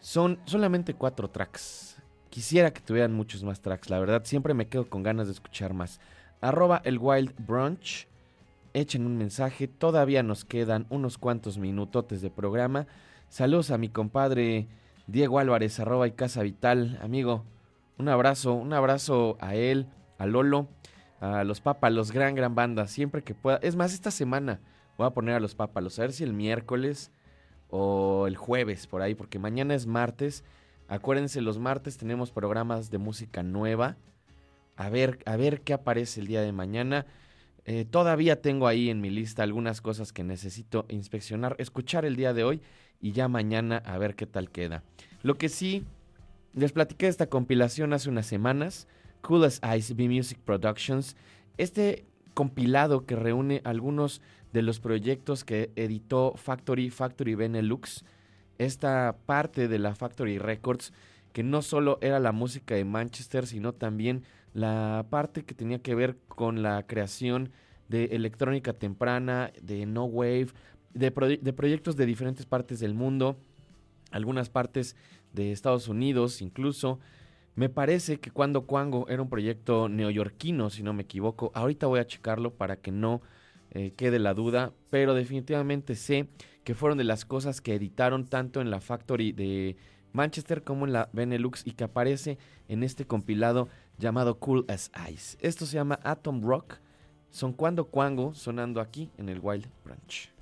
Son 0.00 0.38
solamente 0.46 0.94
cuatro 0.94 1.28
tracks. 1.28 2.00
Quisiera 2.30 2.72
que 2.72 2.80
tuvieran 2.80 3.12
muchos 3.12 3.42
más 3.42 3.60
tracks, 3.60 3.90
la 3.90 3.98
verdad, 3.98 4.22
siempre 4.24 4.54
me 4.54 4.68
quedo 4.68 4.88
con 4.88 5.02
ganas 5.02 5.26
de 5.26 5.32
escuchar 5.32 5.74
más. 5.74 6.00
Arroba 6.40 6.80
el 6.84 6.98
Wild 6.98 7.34
Brunch, 7.44 8.06
echen 8.72 9.04
un 9.04 9.18
mensaje, 9.18 9.68
todavía 9.68 10.22
nos 10.22 10.44
quedan 10.44 10.86
unos 10.90 11.18
cuantos 11.18 11.58
minutotes 11.58 12.22
de 12.22 12.30
programa. 12.30 12.86
Saludos 13.28 13.70
a 13.70 13.78
mi 13.78 13.88
compadre 13.88 14.68
Diego 15.06 15.38
Álvarez, 15.38 15.80
arroba 15.80 16.06
y 16.06 16.12
Casa 16.12 16.42
Vital, 16.42 16.98
amigo. 17.02 17.44
Un 18.00 18.08
abrazo, 18.08 18.54
un 18.54 18.72
abrazo 18.72 19.36
a 19.40 19.54
él, 19.54 19.86
a 20.16 20.24
Lolo, 20.24 20.68
a 21.20 21.44
los 21.44 21.60
Pápalos, 21.60 22.12
gran, 22.12 22.34
gran 22.34 22.54
banda, 22.54 22.86
siempre 22.86 23.22
que 23.22 23.34
pueda. 23.34 23.58
Es 23.58 23.76
más, 23.76 23.92
esta 23.92 24.10
semana 24.10 24.58
voy 24.96 25.06
a 25.06 25.10
poner 25.10 25.34
a 25.34 25.38
los 25.38 25.54
Pápalos, 25.54 25.98
a 25.98 26.02
ver 26.02 26.12
si 26.12 26.24
el 26.24 26.32
miércoles 26.32 27.10
o 27.68 28.26
el 28.26 28.38
jueves 28.38 28.86
por 28.86 29.02
ahí, 29.02 29.14
porque 29.14 29.38
mañana 29.38 29.74
es 29.74 29.86
martes. 29.86 30.44
Acuérdense, 30.88 31.42
los 31.42 31.58
martes 31.58 31.98
tenemos 31.98 32.30
programas 32.30 32.90
de 32.90 32.96
música 32.96 33.42
nueva. 33.42 33.98
A 34.76 34.88
ver, 34.88 35.18
a 35.26 35.36
ver 35.36 35.60
qué 35.60 35.74
aparece 35.74 36.20
el 36.22 36.26
día 36.26 36.40
de 36.40 36.52
mañana. 36.52 37.04
Eh, 37.66 37.84
todavía 37.84 38.40
tengo 38.40 38.66
ahí 38.66 38.88
en 38.88 39.02
mi 39.02 39.10
lista 39.10 39.42
algunas 39.42 39.82
cosas 39.82 40.14
que 40.14 40.24
necesito 40.24 40.86
inspeccionar, 40.88 41.54
escuchar 41.58 42.06
el 42.06 42.16
día 42.16 42.32
de 42.32 42.44
hoy 42.44 42.62
y 42.98 43.12
ya 43.12 43.28
mañana 43.28 43.82
a 43.84 43.98
ver 43.98 44.14
qué 44.14 44.24
tal 44.24 44.50
queda. 44.50 44.84
Lo 45.22 45.34
que 45.34 45.50
sí, 45.50 45.84
les 46.54 46.72
platiqué 46.72 47.06
esta 47.08 47.28
compilación 47.28 47.92
hace 47.92 48.08
unas 48.08 48.26
semanas, 48.26 48.88
Cool 49.22 49.44
as 49.44 49.60
Ice 49.76 49.94
B 49.94 50.08
Music 50.08 50.38
Productions. 50.44 51.16
Este 51.58 52.04
compilado 52.34 53.06
que 53.06 53.16
reúne 53.16 53.60
algunos 53.64 54.20
de 54.52 54.62
los 54.62 54.80
proyectos 54.80 55.44
que 55.44 55.70
editó 55.76 56.34
Factory, 56.36 56.90
Factory 56.90 57.34
Benelux, 57.34 58.04
esta 58.58 59.16
parte 59.26 59.68
de 59.68 59.78
la 59.78 59.94
Factory 59.94 60.38
Records, 60.38 60.92
que 61.32 61.42
no 61.42 61.62
solo 61.62 61.98
era 62.00 62.18
la 62.18 62.32
música 62.32 62.74
de 62.74 62.84
Manchester, 62.84 63.46
sino 63.46 63.72
también 63.72 64.24
la 64.52 65.06
parte 65.08 65.44
que 65.44 65.54
tenía 65.54 65.78
que 65.78 65.94
ver 65.94 66.16
con 66.26 66.62
la 66.62 66.82
creación 66.86 67.50
de 67.88 68.06
electrónica 68.06 68.72
temprana, 68.72 69.52
de 69.62 69.86
no 69.86 70.04
wave, 70.04 70.48
de, 70.94 71.14
proye- 71.14 71.40
de 71.40 71.52
proyectos 71.52 71.96
de 71.96 72.06
diferentes 72.06 72.46
partes 72.46 72.80
del 72.80 72.94
mundo, 72.94 73.36
algunas 74.10 74.48
partes 74.50 74.96
de 75.32 75.52
Estados 75.52 75.88
Unidos 75.88 76.42
incluso. 76.42 76.98
Me 77.54 77.68
parece 77.68 78.20
que 78.20 78.30
cuando 78.30 78.66
Cuango 78.66 79.08
era 79.08 79.22
un 79.22 79.28
proyecto 79.28 79.88
neoyorquino, 79.88 80.70
si 80.70 80.82
no 80.82 80.92
me 80.92 81.02
equivoco. 81.02 81.50
Ahorita 81.54 81.86
voy 81.86 82.00
a 82.00 82.06
checarlo 82.06 82.54
para 82.54 82.76
que 82.76 82.92
no 82.92 83.20
eh, 83.72 83.92
quede 83.96 84.18
la 84.18 84.34
duda, 84.34 84.72
pero 84.88 85.14
definitivamente 85.14 85.94
sé 85.94 86.28
que 86.64 86.74
fueron 86.74 86.98
de 86.98 87.04
las 87.04 87.24
cosas 87.24 87.60
que 87.60 87.74
editaron 87.74 88.26
tanto 88.26 88.60
en 88.60 88.70
la 88.70 88.80
Factory 88.80 89.32
de 89.32 89.76
Manchester 90.12 90.62
como 90.64 90.86
en 90.86 90.92
la 90.92 91.08
Benelux 91.12 91.66
y 91.66 91.72
que 91.72 91.84
aparece 91.84 92.38
en 92.68 92.82
este 92.82 93.06
compilado 93.06 93.68
llamado 93.98 94.38
Cool 94.38 94.64
as 94.68 94.90
Ice. 95.12 95.36
Esto 95.40 95.66
se 95.66 95.74
llama 95.74 96.00
Atom 96.02 96.42
Rock. 96.42 96.78
Son 97.30 97.52
Cuando 97.52 97.86
Cuango 97.86 98.34
sonando 98.34 98.80
aquí 98.80 99.10
en 99.16 99.28
el 99.28 99.38
Wild 99.40 99.68
Branch. 99.84 100.39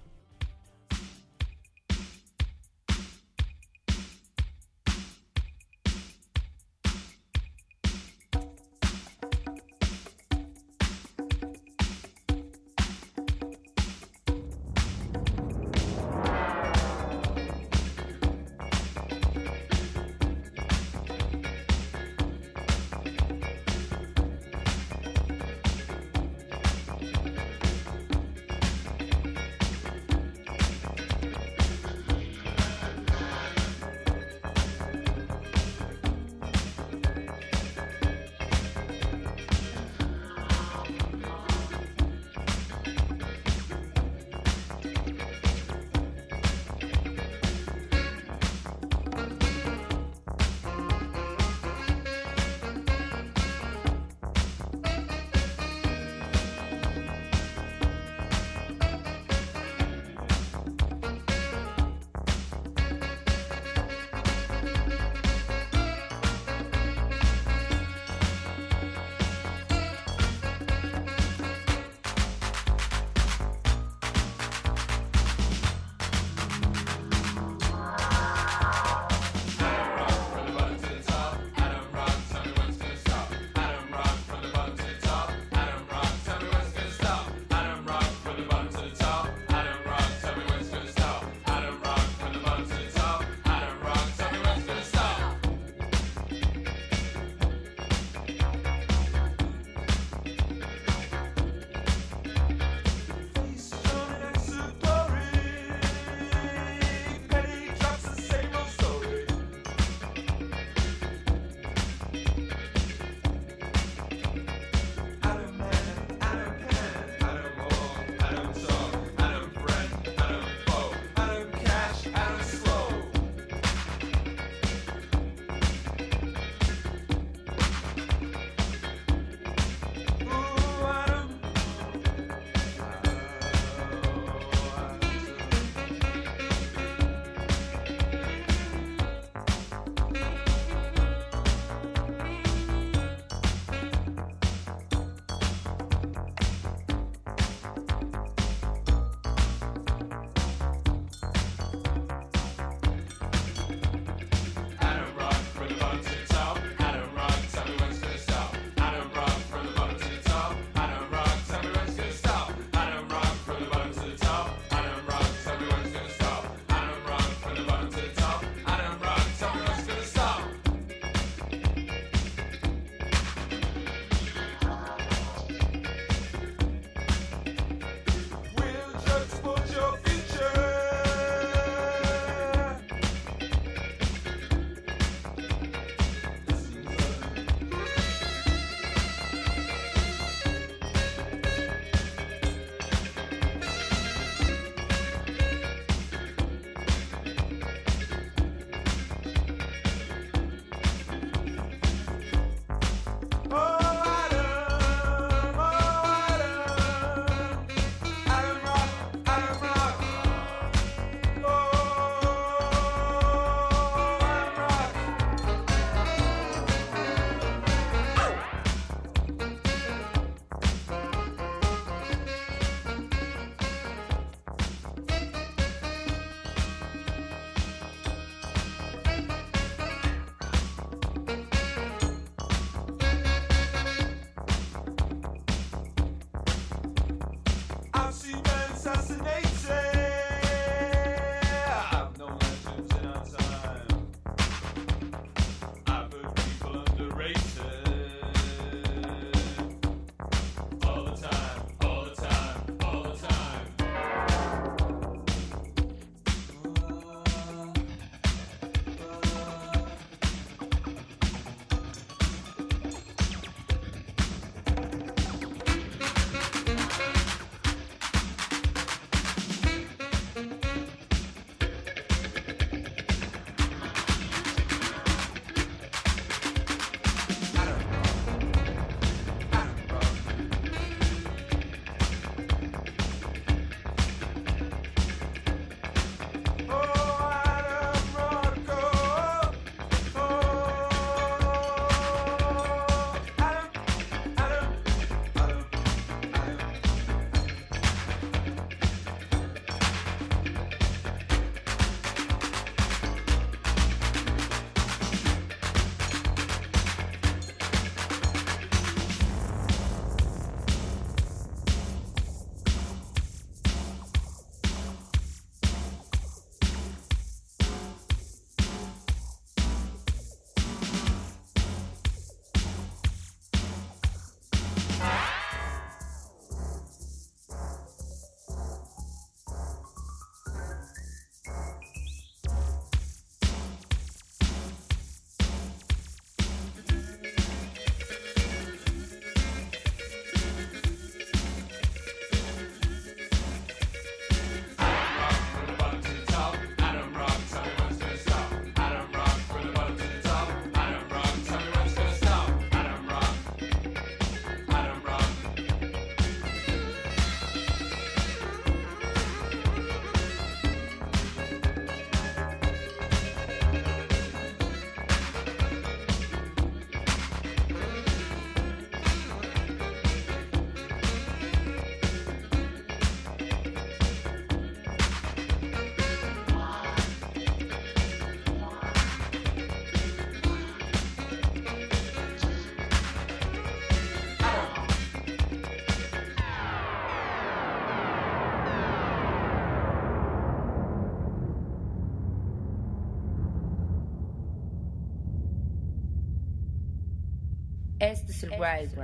Wild. 398.59 398.99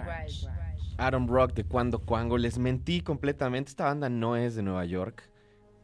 Adam 0.97 1.27
Rock 1.29 1.55
de 1.55 1.65
Cuando 1.65 2.01
Cuango. 2.01 2.39
Les 2.39 2.59
mentí 2.59 3.01
completamente. 3.01 3.71
Esta 3.71 3.85
banda 3.85 4.09
no 4.09 4.37
es 4.37 4.55
de 4.55 4.63
Nueva 4.63 4.85
York. 4.85 5.29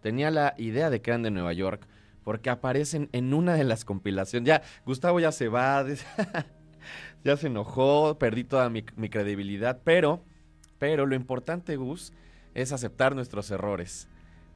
Tenía 0.02 0.30
la 0.30 0.54
idea 0.56 0.90
de 0.90 1.00
que 1.00 1.10
eran 1.10 1.22
de 1.22 1.30
Nueva 1.30 1.52
York 1.52 1.86
porque 2.24 2.50
aparecen 2.50 3.08
en 3.12 3.32
una 3.34 3.54
de 3.54 3.64
las 3.64 3.84
compilaciones. 3.84 4.46
Ya, 4.46 4.62
Gustavo 4.84 5.20
ya 5.20 5.32
se 5.32 5.48
va. 5.48 5.84
ya 7.24 7.36
se 7.36 7.46
enojó. 7.46 8.18
Perdí 8.18 8.44
toda 8.44 8.70
mi, 8.70 8.84
mi 8.96 9.08
credibilidad. 9.08 9.80
Pero, 9.84 10.24
pero 10.78 11.06
lo 11.06 11.14
importante, 11.14 11.76
Gus, 11.76 12.12
es 12.54 12.72
aceptar 12.72 13.14
nuestros 13.14 13.50
errores. 13.50 14.08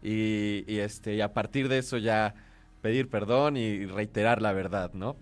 Y, 0.02 0.64
y, 0.66 0.78
este, 0.80 1.14
y 1.14 1.20
a 1.20 1.32
partir 1.32 1.68
de 1.68 1.78
eso 1.78 1.96
ya 1.96 2.34
pedir 2.82 3.08
perdón 3.08 3.56
y 3.56 3.86
reiterar 3.86 4.42
la 4.42 4.52
verdad, 4.52 4.92
¿no? 4.92 5.16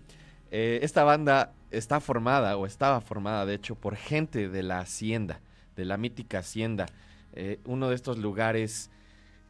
Eh, 0.51 0.79
esta 0.83 1.05
banda 1.05 1.53
está 1.73 1.99
formada, 1.99 2.57
o 2.57 2.65
estaba 2.65 3.01
formada, 3.01 3.45
de 3.45 3.55
hecho, 3.55 3.75
por 3.75 3.95
gente 3.95 4.49
de 4.49 4.63
la 4.63 4.79
Hacienda, 4.79 5.41
de 5.75 5.85
la 5.85 5.97
mítica 5.97 6.39
Hacienda, 6.39 6.85
eh, 7.33 7.59
uno 7.65 7.89
de 7.89 7.95
estos 7.95 8.17
lugares 8.17 8.91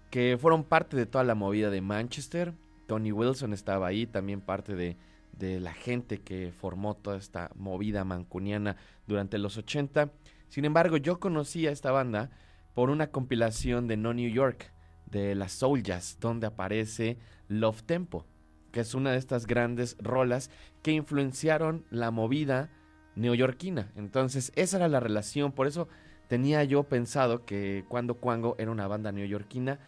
que 0.10 0.38
fueron 0.40 0.64
parte 0.64 0.95
de 0.95 1.06
toda 1.06 1.24
la 1.24 1.36
movida 1.36 1.70
de 1.70 1.82
Manchester. 1.82 2.54
Tony 2.88 3.12
Wilson 3.12 3.52
estaba 3.52 3.88
ahí, 3.88 4.06
también 4.06 4.41
parte 4.41 4.76
de, 4.76 4.98
la 5.60 5.74
gente 5.74 6.20
que 6.22 6.54
formó 6.54 6.95
toda 6.95 7.18
esta 7.18 7.50
movida 7.56 8.06
mancuniana 8.06 8.78
durante 9.08 9.38
los 9.38 9.58
80. 9.58 10.12
Sin 10.48 10.64
embargo, 10.64 10.95
yo 10.95 11.20
conocí 11.20 11.68
a 11.68 11.72
esta 11.72 11.91
banda 11.91 12.30
por 12.74 12.90
una 12.90 13.08
compilación 13.08 13.88
de 13.88 13.98
No 13.98 14.14
New 14.14 14.30
York, 14.30 14.72
de 15.08 15.36
las 15.36 15.52
Soul 15.52 15.84
donde 16.22 16.48
aparece 16.48 17.18
Love 17.50 17.82
Tempo, 17.84 18.26
que 18.74 18.82
es 18.82 18.95
una 18.95 19.12
de 19.12 19.18
estas 19.18 19.48
grandes 19.48 19.95
rolas 20.00 20.50
que 20.82 20.91
influenciaron 20.91 21.86
la 21.91 22.12
movida 22.12 22.72
neoyorquina. 23.16 23.94
Entonces, 23.95 24.52
esa 24.56 24.78
era 24.78 24.88
la 24.90 25.00
relación, 25.00 25.54
por 25.54 25.68
eso 25.68 25.88
tenía 26.28 26.64
yo 26.64 26.84
pensado 26.84 27.45
que 27.45 27.86
Cuando 27.88 28.16
Cuango 28.16 28.56
era 28.58 28.72
una 28.72 28.88
banda 28.88 29.12
neoyorquina 29.12 29.80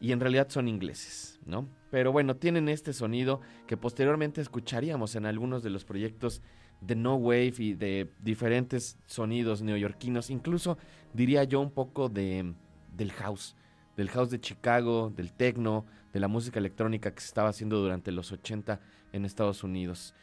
y 0.00 0.10
en 0.10 0.18
realidad 0.18 0.48
son 0.50 0.66
ingleses, 0.66 1.38
¿no? 1.46 1.68
Pero 1.92 2.10
bueno, 2.10 2.34
tienen 2.34 2.68
este 2.68 2.92
sonido 2.92 3.40
que 3.68 3.76
posteriormente 3.76 4.40
escucharíamos 4.40 5.14
en 5.14 5.24
algunos 5.24 5.62
de 5.62 5.70
los 5.70 5.84
proyectos 5.84 6.42
de 6.80 6.96
No 6.96 7.14
Wave 7.14 7.54
y 7.58 7.74
de 7.74 8.10
diferentes 8.18 8.98
sonidos 9.06 9.62
neoyorquinos, 9.62 10.30
incluso 10.30 10.78
diría 11.14 11.44
yo 11.44 11.60
un 11.60 11.70
poco 11.70 12.08
de 12.08 12.54
del 12.96 13.12
house, 13.12 13.54
del 13.96 14.10
house 14.10 14.30
de 14.30 14.40
Chicago, 14.40 15.12
del 15.14 15.32
techno, 15.32 15.84
de 16.12 16.20
la 16.20 16.28
música 16.28 16.58
electrónica 16.58 17.14
que 17.14 17.20
se 17.20 17.26
estaba 17.26 17.48
haciendo 17.48 17.78
durante 17.80 18.12
los 18.12 18.32
80 18.32 18.80
en 19.12 19.24
Estados 19.24 19.64
Unidos. 19.64 20.14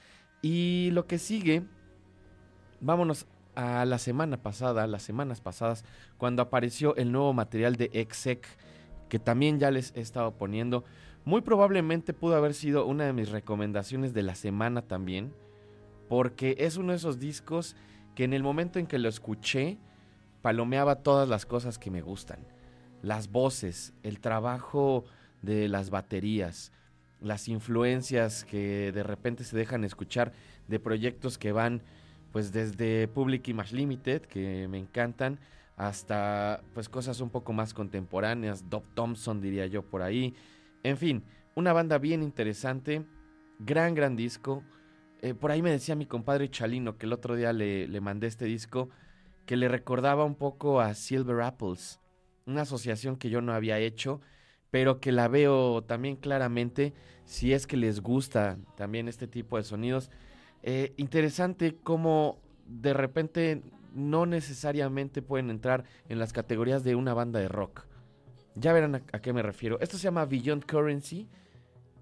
Y 0.41 0.89
lo 0.91 1.05
que 1.07 1.17
sigue, 1.17 1.63
vámonos 2.79 3.27
a 3.55 3.85
la 3.85 3.97
semana 3.97 4.41
pasada, 4.41 4.87
las 4.87 5.03
semanas 5.03 5.41
pasadas, 5.41 5.83
cuando 6.17 6.41
apareció 6.41 6.95
el 6.95 7.11
nuevo 7.11 7.33
material 7.33 7.75
de 7.75 7.89
Exec, 7.93 8.47
que 9.09 9.19
también 9.19 9.59
ya 9.59 9.71
les 9.71 9.93
he 9.95 10.01
estado 10.01 10.31
poniendo. 10.31 10.85
Muy 11.25 11.41
probablemente 11.41 12.13
pudo 12.13 12.35
haber 12.35 12.53
sido 12.53 12.85
una 12.85 13.05
de 13.05 13.13
mis 13.13 13.29
recomendaciones 13.29 14.13
de 14.13 14.23
la 14.23 14.35
semana 14.35 14.81
también, 14.83 15.33
porque 16.07 16.55
es 16.59 16.77
uno 16.77 16.91
de 16.91 16.97
esos 16.97 17.19
discos 17.19 17.75
que 18.15 18.23
en 18.23 18.33
el 18.33 18.43
momento 18.43 18.79
en 18.79 18.87
que 18.87 18.99
lo 18.99 19.09
escuché, 19.09 19.77
palomeaba 20.41 21.03
todas 21.03 21.27
las 21.27 21.45
cosas 21.45 21.77
que 21.77 21.91
me 21.91 22.01
gustan. 22.01 22.39
Las 23.01 23.31
voces, 23.31 23.93
el 24.03 24.19
trabajo 24.19 25.05
de 25.41 25.69
las 25.69 25.89
baterías, 25.89 26.71
las 27.21 27.47
influencias 27.47 28.45
que 28.45 28.91
de 28.91 29.03
repente 29.03 29.43
se 29.43 29.57
dejan 29.57 29.83
escuchar 29.83 30.33
de 30.67 30.79
proyectos 30.79 31.37
que 31.37 31.51
van 31.51 31.81
pues 32.31 32.51
desde 32.51 33.07
Public 33.07 33.47
Image 33.47 33.75
Limited, 33.75 34.21
que 34.23 34.67
me 34.67 34.77
encantan, 34.77 35.39
hasta 35.75 36.61
pues 36.73 36.89
cosas 36.89 37.21
un 37.21 37.29
poco 37.29 37.53
más 37.53 37.73
contemporáneas, 37.73 38.69
Dob 38.69 38.83
Thompson 38.93 39.41
diría 39.41 39.65
yo 39.65 39.81
por 39.81 40.01
ahí. 40.01 40.35
En 40.83 40.97
fin, 40.97 41.23
una 41.55 41.73
banda 41.73 41.97
bien 41.97 42.21
interesante, 42.21 43.05
gran, 43.59 43.95
gran 43.95 44.15
disco. 44.15 44.63
Eh, 45.21 45.33
por 45.33 45.51
ahí 45.51 45.61
me 45.61 45.71
decía 45.71 45.95
mi 45.95 46.05
compadre 46.05 46.49
Chalino 46.49 46.97
que 46.97 47.05
el 47.05 47.13
otro 47.13 47.35
día 47.35 47.51
le, 47.53 47.87
le 47.87 48.01
mandé 48.01 48.27
este 48.27 48.45
disco 48.45 48.89
que 49.45 49.57
le 49.57 49.67
recordaba 49.67 50.23
un 50.23 50.35
poco 50.35 50.79
a 50.79 50.93
Silver 50.93 51.41
Apples 51.41 51.99
una 52.45 52.61
asociación 52.61 53.17
que 53.17 53.29
yo 53.29 53.41
no 53.41 53.53
había 53.53 53.79
hecho, 53.79 54.21
pero 54.71 54.99
que 54.99 55.11
la 55.11 55.27
veo 55.27 55.83
también 55.83 56.15
claramente 56.15 56.93
si 57.25 57.53
es 57.53 57.67
que 57.67 57.77
les 57.77 58.01
gusta 58.01 58.57
también 58.75 59.07
este 59.07 59.27
tipo 59.27 59.57
de 59.57 59.63
sonidos. 59.63 60.09
Eh, 60.63 60.93
interesante 60.97 61.75
cómo 61.83 62.39
de 62.65 62.93
repente 62.93 63.61
no 63.93 64.25
necesariamente 64.25 65.21
pueden 65.21 65.49
entrar 65.49 65.83
en 66.07 66.19
las 66.19 66.33
categorías 66.33 66.83
de 66.83 66.95
una 66.95 67.13
banda 67.13 67.39
de 67.39 67.47
rock. 67.47 67.85
Ya 68.55 68.73
verán 68.73 68.95
a, 68.95 69.01
a 69.13 69.21
qué 69.21 69.33
me 69.33 69.41
refiero. 69.41 69.79
Esto 69.79 69.97
se 69.97 70.03
llama 70.03 70.25
Beyond 70.25 70.65
Currency. 70.65 71.27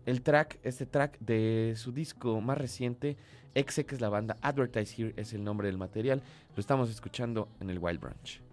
El 0.05 0.21
track, 0.21 0.59
este 0.63 0.85
track 0.85 1.19
de 1.19 1.73
su 1.75 1.91
disco 1.91 2.39
más 2.39 2.57
reciente, 2.57 3.17
Exe, 3.53 3.85
que 3.85 3.95
es 3.95 4.01
la 4.01 4.07
banda, 4.07 4.37
Advertise 4.41 4.95
Here 4.95 5.13
es 5.17 5.33
el 5.33 5.43
nombre 5.43 5.67
del 5.67 5.77
material. 5.77 6.21
Lo 6.55 6.61
estamos 6.61 6.89
escuchando 6.89 7.49
en 7.59 7.69
el 7.69 7.79
Wild 7.79 7.99
Branch. 7.99 8.46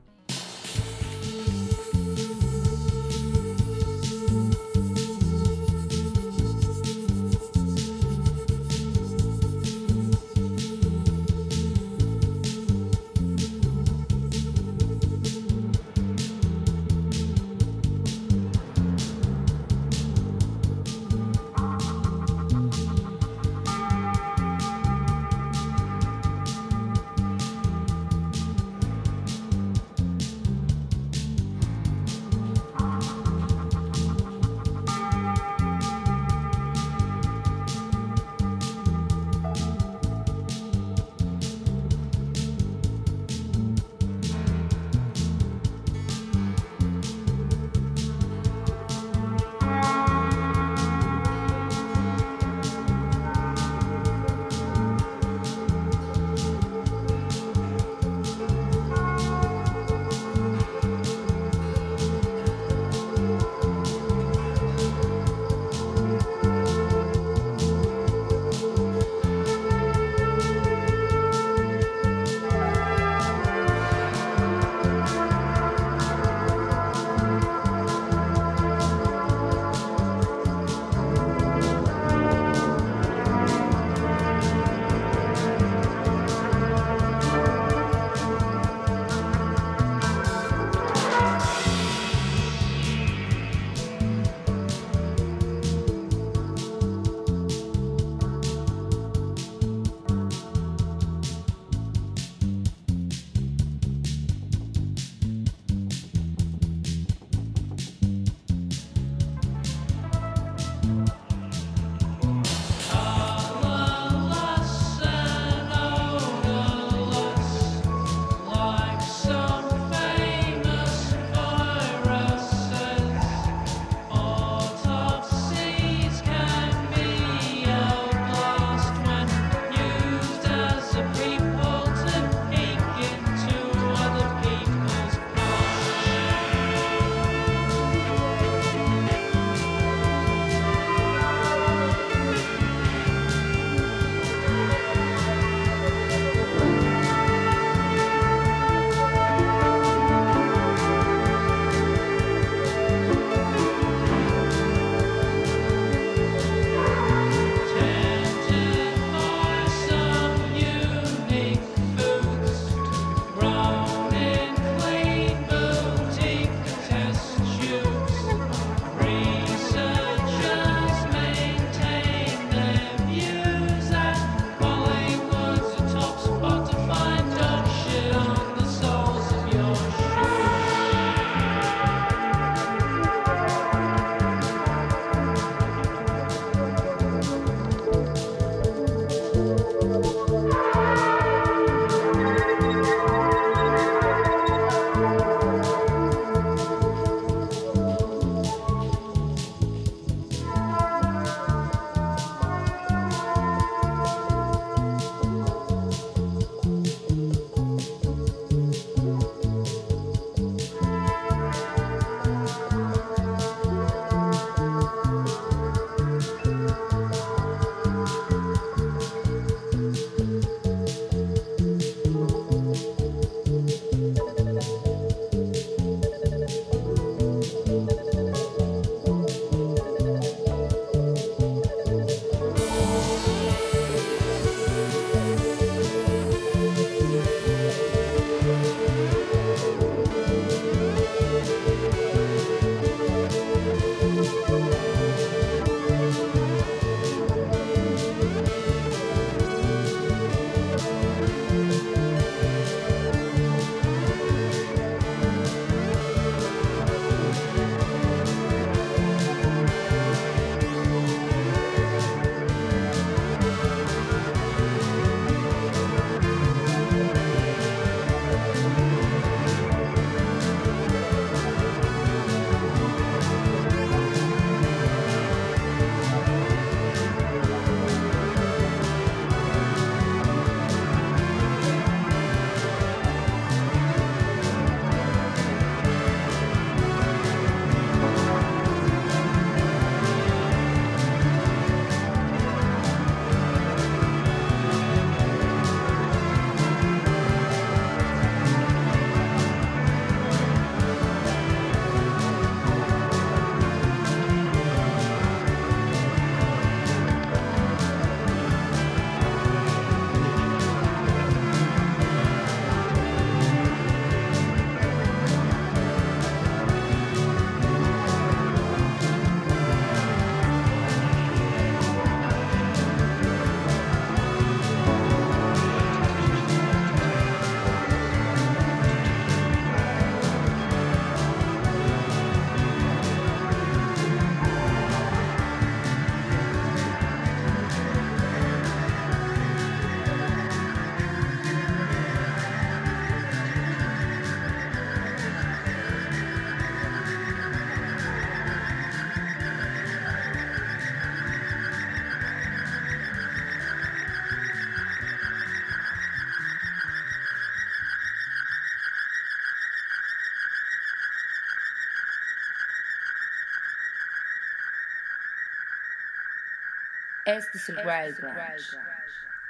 Este 367.27 367.57
es 367.57 367.69
el 367.71 367.77
Wild 367.77 368.21
Branch. 368.21 368.61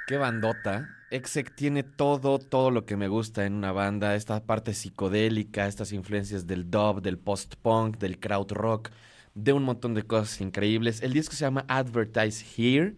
Qué 0.07 0.15
bandota. 0.17 0.89
Exec 1.11 1.53
tiene 1.55 1.83
todo, 1.83 2.39
todo 2.39 2.71
lo 2.71 2.85
que 2.85 2.95
me 2.95 3.09
gusta 3.09 3.45
en 3.45 3.53
una 3.53 3.73
banda. 3.73 4.15
Esta 4.15 4.41
parte 4.41 4.73
psicodélica, 4.73 5.67
estas 5.67 5.91
influencias 5.91 6.47
del 6.47 6.71
dub, 6.71 7.01
del 7.01 7.17
post-punk, 7.17 7.97
del 7.97 8.17
crowd 8.17 8.53
rock, 8.53 8.91
de 9.33 9.51
un 9.51 9.63
montón 9.63 9.93
de 9.93 10.03
cosas 10.03 10.39
increíbles. 10.39 11.01
El 11.01 11.11
disco 11.11 11.35
se 11.35 11.41
llama 11.41 11.65
Advertise 11.67 12.45
Here. 12.55 12.95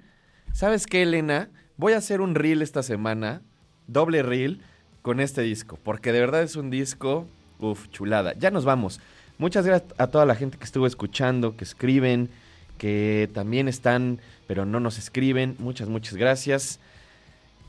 ¿Sabes 0.54 0.86
qué, 0.86 1.02
Elena? 1.02 1.50
Voy 1.78 1.94
a 1.94 1.98
hacer 1.98 2.22
un 2.22 2.36
reel 2.36 2.62
esta 2.62 2.84
semana, 2.84 3.42
doble 3.88 4.22
reel, 4.22 4.62
con 5.02 5.20
este 5.20 5.42
disco, 5.42 5.80
porque 5.84 6.12
de 6.12 6.20
verdad 6.20 6.44
es 6.44 6.56
un 6.56 6.70
disco, 6.70 7.28
uff, 7.60 7.88
chulada. 7.90 8.34
Ya 8.38 8.52
nos 8.52 8.66
vamos. 8.66 9.00
Muchas 9.40 9.66
gracias 9.66 9.92
a 9.98 10.08
toda 10.08 10.26
la 10.26 10.36
gente 10.36 10.58
que 10.60 10.66
estuvo 10.66 10.86
escuchando, 10.86 11.56
que 11.56 11.64
escriben, 11.64 12.30
que 12.78 13.30
también 13.34 13.68
están, 13.68 14.20
pero 14.48 14.66
no 14.66 14.80
nos 14.80 14.98
escriben. 14.98 15.56
Muchas, 15.60 15.90
muchas 15.90 16.16
gracias. 16.16 16.80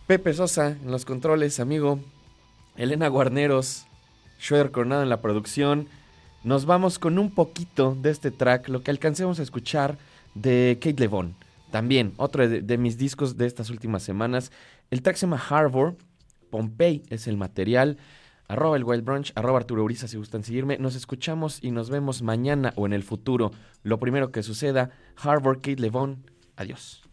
Pepe 0.07 0.33
Sosa 0.33 0.71
en 0.71 0.91
los 0.91 1.05
controles, 1.05 1.61
amigo. 1.61 2.01
Elena 2.77 3.09
Guarneros, 3.09 3.87
Schroeder 4.41 4.71
Coronado 4.71 5.03
en 5.03 5.09
la 5.09 5.21
producción. 5.21 5.89
Nos 6.45 6.65
vamos 6.65 6.99
con 6.99 7.19
un 7.19 7.31
poquito 7.31 7.97
de 8.01 8.11
este 8.11 8.31
track, 8.31 8.69
lo 8.69 8.83
que 8.83 8.91
alcancemos 8.91 9.41
a 9.41 9.43
escuchar 9.43 9.99
de 10.35 10.79
Kate 10.81 11.01
Levon. 11.01 11.35
También, 11.71 12.15
otro 12.17 12.49
de, 12.49 12.63
de 12.63 12.79
mis 12.79 12.97
discos 12.97 13.37
de 13.37 13.47
estas 13.47 13.69
últimas 13.71 14.03
semanas. 14.03 14.53
El 14.91 15.03
track 15.03 15.17
se 15.17 15.27
llama 15.27 15.43
Harbor. 15.51 15.97
Pompey 16.51 17.03
es 17.11 17.27
el 17.27 17.37
material. 17.37 17.99
Arroba 18.49 18.77
el 18.79 18.85
Wild 18.85 19.05
Brunch, 19.05 19.33
arroba 19.35 19.59
Arturo 19.59 19.85
Uriza 19.85 20.09
si 20.09 20.17
gustan 20.17 20.43
seguirme. 20.43 20.79
Nos 20.79 20.95
escuchamos 20.95 21.59
y 21.63 21.71
nos 21.71 21.91
vemos 21.91 22.23
mañana 22.23 22.73
o 22.77 22.87
en 22.87 22.95
el 22.95 23.03
futuro. 23.03 23.51
Lo 23.83 24.01
primero 24.01 24.33
que 24.33 24.43
suceda, 24.43 24.91
Harbor, 25.17 25.57
Kate 25.57 25.77
Levon. 25.77 26.25
Adiós. 26.57 27.08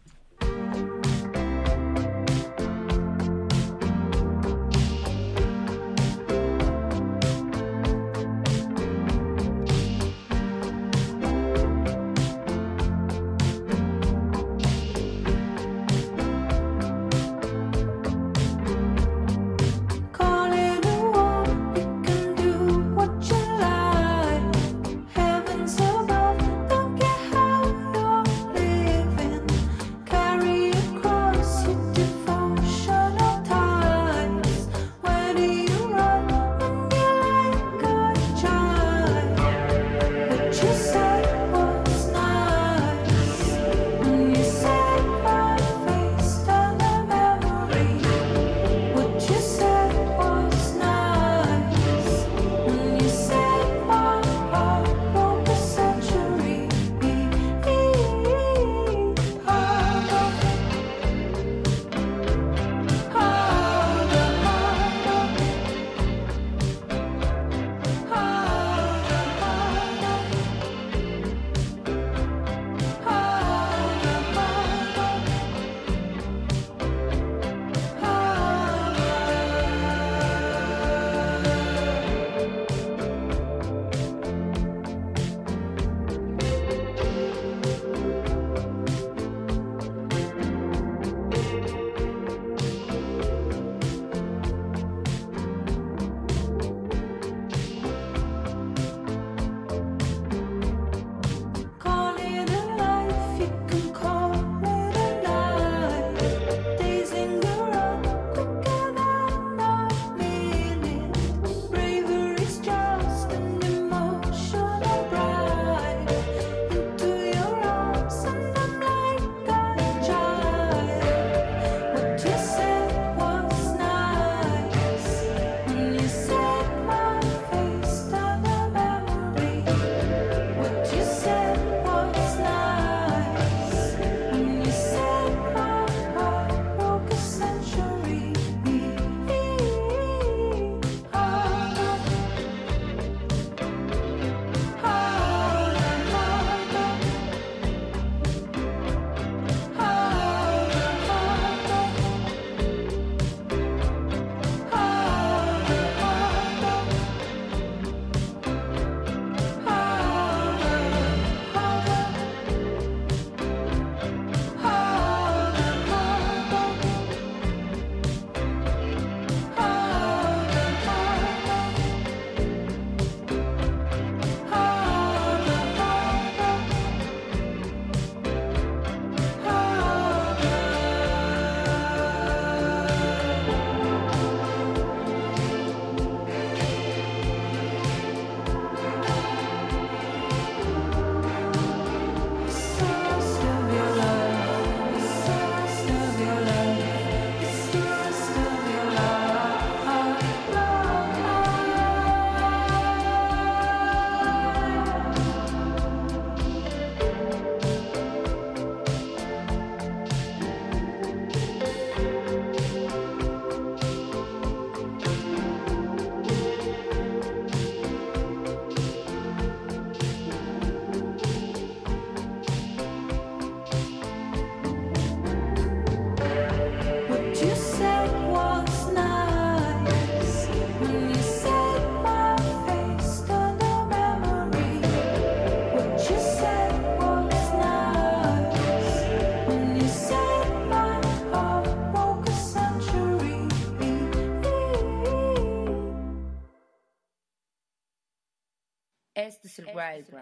Este 249.94 250.16